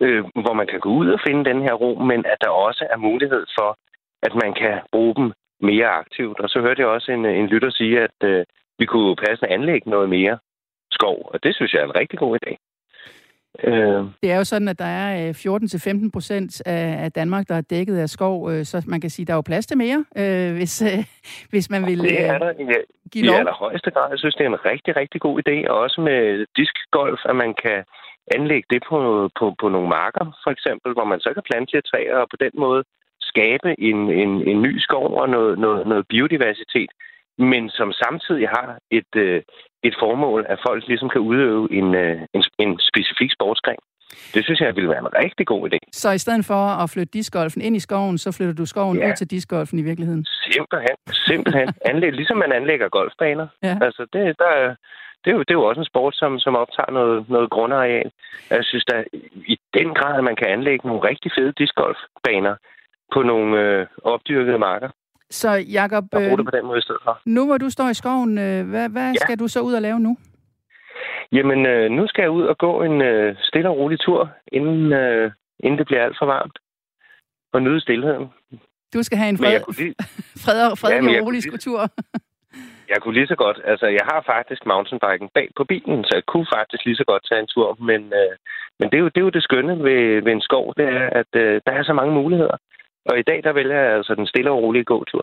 [0.00, 2.86] øh, hvor man kan gå ud og finde den her ro, men at der også
[2.90, 3.78] er mulighed for,
[4.22, 6.40] at man kan bruge dem mere aktivt.
[6.40, 8.44] Og så hørte jeg også en, en lytter sige, at øh,
[8.78, 10.38] vi kunne passende anlægge noget mere
[10.90, 12.56] skov, og det synes jeg er en rigtig god idé.
[13.64, 14.04] Øh.
[14.22, 17.98] Det er jo sådan, at der er 14-15 øh, procent af Danmark, der er dækket
[17.98, 20.04] af skov, øh, så man kan sige, at der er jo plads til mere,
[20.52, 20.82] hvis,
[21.52, 22.80] hvis man vil det er der, ja,
[23.12, 23.34] give lov.
[23.34, 24.10] I allerhøjeste grad.
[24.10, 27.54] Jeg synes, det er en rigtig, rigtig god idé, og også med diskgolf, at man
[27.64, 27.84] kan
[28.34, 32.16] anlægge det på, på, på nogle marker, for eksempel, hvor man så kan plante træer,
[32.16, 32.84] og på den måde
[33.20, 36.90] skabe en, en, en ny skov og noget, noget, noget biodiversitet,
[37.38, 39.44] men som samtidig har et,
[39.86, 41.88] et formål, at folk ligesom kan udøve en,
[42.36, 43.82] en, en specifik sportsgren.
[44.34, 45.78] Det synes jeg ville være en rigtig god idé.
[45.92, 49.08] Så i stedet for at flytte discgolfen ind i skoven, så flytter du skoven ja.
[49.08, 50.24] ud til discgolfen i virkeligheden?
[50.24, 50.96] Simpelthen.
[51.12, 51.68] Simpelthen.
[51.90, 53.46] Anlæg, ligesom man anlægger golfbaner.
[53.62, 53.78] Ja.
[53.82, 54.74] Altså, det, der,
[55.24, 58.10] det, er jo, det er jo også en sport, som, som optager noget, noget grundareal.
[58.50, 59.04] Jeg synes da
[59.52, 62.54] i den grad, at man kan anlægge nogle rigtig fede discgolfbaner
[63.14, 64.90] på nogle øh, opdyrkede marker.
[65.30, 67.20] Så Jacob, øh, det på den måde i stedet for.
[67.26, 69.18] nu hvor du står i skoven, øh, hvad, hvad ja.
[69.24, 70.16] skal du så ud og lave nu?
[71.32, 74.92] Jamen, øh, nu skal jeg ud og gå en øh, stille og rolig tur, inden,
[74.92, 76.58] øh, inden det bliver alt for varmt.
[77.52, 78.26] Og nyde stillheden.
[78.94, 79.94] Du skal have en fred, lige...
[80.44, 81.58] fred, og, fredelig ja, og rolig lige...
[81.58, 81.80] tur.
[82.92, 83.58] jeg kunne lige så godt.
[83.64, 87.26] Altså, jeg har faktisk mountainbiken bag på bilen, så jeg kunne faktisk lige så godt
[87.28, 87.76] tage en tur.
[87.88, 88.34] Men, øh,
[88.78, 91.04] men det, er jo, det er jo det skønne ved, ved en skov, det er,
[91.20, 92.56] at øh, der er så mange muligheder.
[93.08, 95.22] Og i dag, der vælger jeg altså den stille og rolige gåtur.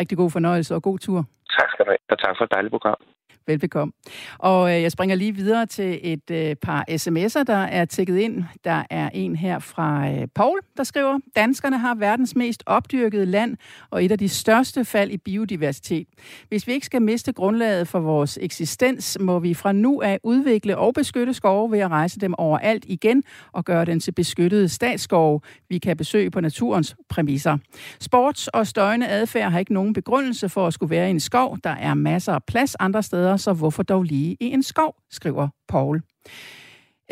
[0.00, 1.20] Rigtig god fornøjelse og god tur.
[1.58, 3.00] Tak skal du have, og tak for et dejligt program.
[3.46, 3.92] Velbekomme.
[4.38, 8.44] Og øh, jeg springer lige videre til et øh, par sms'er, der er tækket ind.
[8.64, 13.56] Der er en her fra øh, Paul, der skriver, Danskerne har verdens mest opdyrkede land
[13.90, 16.06] og et af de største fald i biodiversitet.
[16.48, 20.78] Hvis vi ikke skal miste grundlaget for vores eksistens, må vi fra nu af udvikle
[20.78, 23.22] og beskytte skove ved at rejse dem overalt igen
[23.52, 27.58] og gøre den til beskyttede statsskove, vi kan besøge på naturens præmisser.
[28.04, 31.58] Sports- og støjende adfærd har ikke nogen begrundelse for at skulle være i en skov.
[31.64, 35.48] Der er masser af plads andre steder, så hvorfor dog lige i en skov, skriver
[35.68, 36.02] Paul.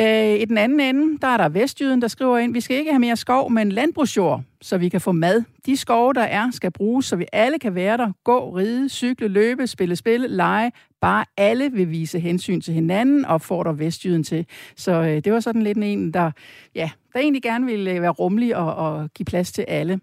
[0.01, 2.91] Øh, I den anden ende, der er der Vestjyden, der skriver ind, vi skal ikke
[2.91, 5.43] have mere skov, men landbrugsjord, så vi kan få mad.
[5.66, 8.12] De skove, der er, skal bruges, så vi alle kan være der.
[8.25, 10.72] Gå, ride, cykle, løbe, spille spil, lege.
[11.01, 14.47] Bare alle vil vise hensyn til hinanden, og får der Vestjyden til.
[14.77, 16.31] Så øh, det var sådan lidt en, der,
[16.75, 20.01] ja, der egentlig gerne ville øh, være rummelig og, og give plads til alle.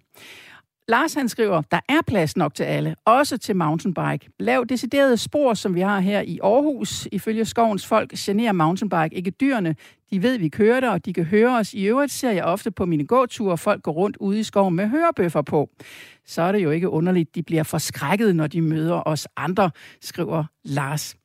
[0.88, 4.30] Lars han skriver, der er plads nok til alle, også til mountainbike.
[4.40, 7.08] Lav deciderede spor, som vi har her i Aarhus.
[7.12, 9.76] Ifølge skovens folk generer mountainbike ikke dyrene.
[10.12, 11.74] De ved, vi kører der, og de kan høre os.
[11.74, 14.88] I øvrigt ser jeg ofte på mine gåture, folk går rundt ude i skoven med
[14.88, 15.70] hørebøffer på.
[16.26, 19.72] Så er det jo ikke underligt, de bliver forskrækket, når de møder os andre,
[20.02, 21.16] skriver Lars.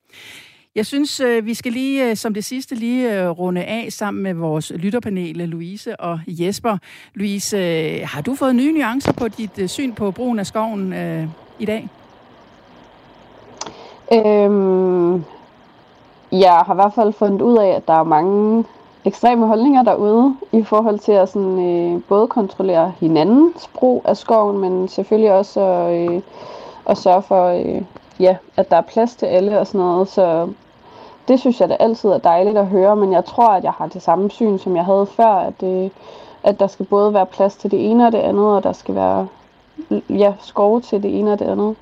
[0.77, 4.22] Jeg synes, øh, vi skal lige øh, som det sidste lige øh, runde af sammen
[4.22, 6.79] med vores lytterpanel, Louise og Jesper.
[7.14, 7.57] Louise,
[8.05, 11.24] har du fået nye nuancer på dit syn på brugen af skoven øh,
[11.59, 11.89] i dag?
[14.12, 15.24] Øhm,
[16.33, 18.64] jeg har i hvert fald fundet ud af, at der er mange
[19.05, 24.59] ekstreme holdninger derude i forhold til at sådan, øh, både kontrollere hinandens brug af skoven,
[24.59, 26.20] men selvfølgelig også at, øh,
[26.87, 27.83] at sørge for, øh,
[28.20, 30.09] ja, at der er plads til alle og sådan noget.
[30.09, 30.49] Så
[31.29, 33.89] det synes jeg da altid er dejligt at høre, men jeg tror, at jeg har
[33.89, 35.93] det samme syn, som jeg havde før, at, det,
[36.45, 38.95] at der skal både være plads til det ene og det andet, og der skal
[38.95, 39.29] være
[40.11, 41.77] ja, skove til det ene og det andet.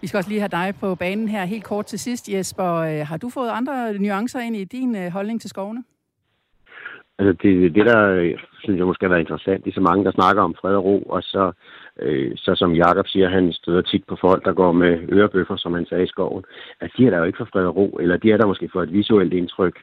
[0.00, 2.74] Vi skal også lige have dig på banen her helt kort til sidst, Jesper.
[2.74, 5.84] Øh, har du fået andre nuancer ind i din øh, holdning til skovene?
[7.18, 8.32] Altså det, det der
[8.62, 10.84] synes jeg måske har været interessant, det er så mange, der snakker om fred og
[10.84, 11.52] ro, og så
[11.98, 15.74] Øh, så som Jakob siger, han støder tit på folk, der går med ørebøffer, som
[15.74, 16.44] han sagde i skoven.
[16.80, 18.68] At de er der jo ikke for fred og ro, eller de er der måske
[18.72, 19.78] for et visuelt indtryk.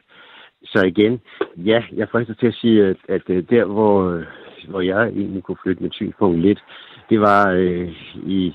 [0.64, 1.20] Så igen,
[1.56, 4.24] ja, jeg frister til at sige, at, at øh, der, hvor, øh,
[4.68, 6.64] hvor jeg egentlig kunne flytte mit synspunkt lidt,
[7.10, 7.88] det var øh,
[8.26, 8.54] i,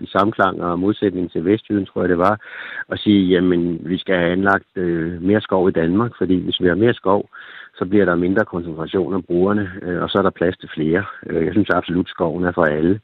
[0.00, 2.40] i samklang og modsætning til Vestjylland, tror jeg det var,
[2.88, 6.68] at sige, jamen, vi skal have anlagt øh, mere skov i Danmark, fordi hvis vi
[6.68, 7.28] har mere skov,
[7.78, 11.04] så bliver der mindre koncentration af brugerne, øh, og så er der plads til flere.
[11.26, 13.00] Øh, jeg synes absolut, skoven er for alle.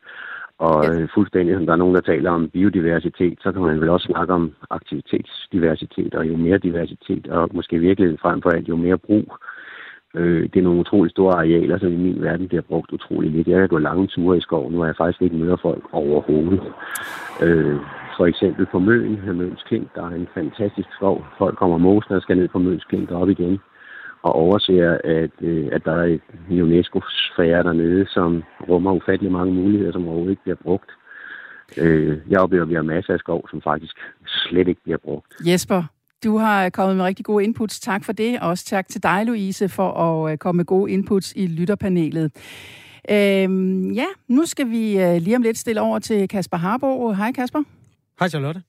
[0.58, 1.00] Og ja.
[1.00, 4.06] Øh, fuldstændig som der er nogen, der taler om biodiversitet, så kan man vel også
[4.06, 8.98] snakke om aktivitetsdiversitet, og jo mere diversitet, og måske virkeligheden frem for alt, jo mere
[8.98, 9.36] brug,
[10.14, 13.48] Øh, det er nogle utrolig store arealer, som i min verden bliver brugt utrolig lidt.
[13.48, 16.72] Jeg kan gå lange ture i skoven, hvor jeg faktisk ikke møder folk overhovedet.
[17.42, 17.76] Øh,
[18.16, 21.26] for eksempel på Møn, Møns Klint, der er en fantastisk skov.
[21.38, 23.60] Folk kommer mosen og skal ned på Møns Klint op igen
[24.22, 26.20] og overser, at, øh, at der er et
[26.50, 30.90] UNESCO-sfære dernede, som rummer ufattelig mange muligheder, som overhovedet ikke bliver brugt.
[31.76, 33.96] Øh, jeg oplever, at vi har masser af skov, som faktisk
[34.26, 35.34] slet ikke bliver brugt.
[35.46, 35.82] Jesper,
[36.24, 37.80] du har kommet med rigtig gode inputs.
[37.80, 38.40] Tak for det.
[38.40, 42.32] Og også tak til dig, Louise, for at øh, komme med gode inputs i lytterpanelet.
[43.10, 47.12] Øhm, ja, nu skal vi øh, lige om lidt stille over til Kasper Harbo.
[47.12, 47.62] Hej Kasper.
[48.18, 48.62] Hej Charlotte.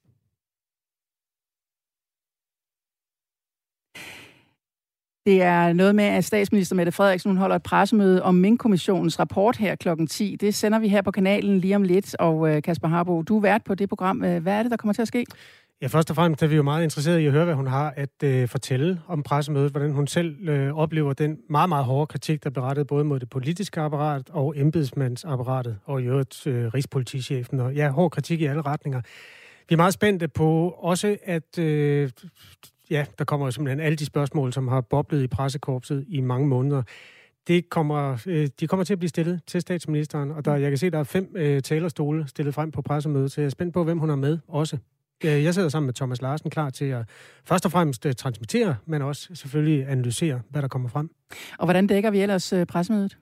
[5.25, 9.57] Det er noget med, at statsminister Mette Frederiksen hun holder et pressemøde om Mink-kommissionens rapport
[9.57, 10.37] her klokken 10.
[10.41, 12.15] Det sender vi her på kanalen lige om lidt.
[12.19, 14.23] Og øh, Kasper Harbo, du er vært på det program.
[14.23, 15.25] Øh, hvad er det, der kommer til at ske?
[15.81, 17.93] Ja, først og fremmest er vi jo meget interesserede i at høre, hvad hun har
[17.97, 22.43] at øh, fortælle om pressemødet, hvordan hun selv øh, oplever den meget, meget hårde kritik,
[22.43, 27.59] der er berettet både mod det politiske apparat og embedsmandsapparatet, og i øvrigt øh, rigspolitichefen.
[27.59, 29.01] Og ja, hård kritik i alle retninger.
[29.69, 32.09] Vi er meget spændte på også, at øh,
[32.93, 36.47] ja, der kommer jo simpelthen alle de spørgsmål, som har boblet i pressekorpset i mange
[36.47, 36.83] måneder.
[37.47, 40.77] Det kommer, øh, de kommer til at blive stillet til statsministeren, og der, jeg kan
[40.77, 43.83] se, der er fem øh, talerstole stillet frem på pressemødet, så jeg er spændt på,
[43.83, 44.77] hvem hun har med også.
[45.25, 47.05] Øh, jeg sidder sammen med Thomas Larsen klar til at
[47.45, 51.09] først og fremmest øh, transmittere, men også selvfølgelig analysere, hvad der kommer frem.
[51.59, 53.17] Og hvordan dækker vi ellers pressemødet?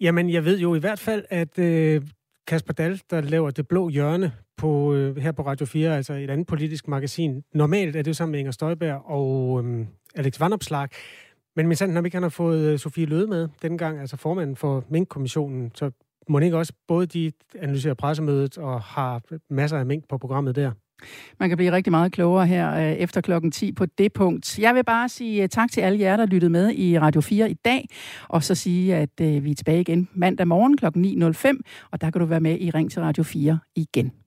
[0.00, 2.02] Jamen, jeg ved jo i hvert fald, at øh,
[2.46, 6.30] Kasper Dahl, der laver Det Blå Hjørne på, øh, her på Radio 4, altså et
[6.30, 7.42] andet politisk magasin.
[7.54, 10.88] Normalt er det jo sammen med Inger Støjberg og øh, Alex Vandopslag.
[11.56, 14.00] Men min sand, når vi ikke han har fået øh, Sofie Løde med dengang, gang,
[14.00, 15.90] altså formanden for Mink-kommissionen, så
[16.28, 20.72] må ikke også både de analyserer pressemødet og har masser af mink på programmet der?
[21.40, 24.58] Man kan blive rigtig meget klogere her øh, efter klokken 10 på det punkt.
[24.58, 27.50] Jeg vil bare sige øh, tak til alle jer, der lyttede med i Radio 4
[27.50, 27.88] i dag,
[28.28, 30.86] og så sige, at øh, vi er tilbage igen mandag morgen kl.
[30.86, 34.21] 9.05, og der kan du være med i Ring til Radio 4 igen.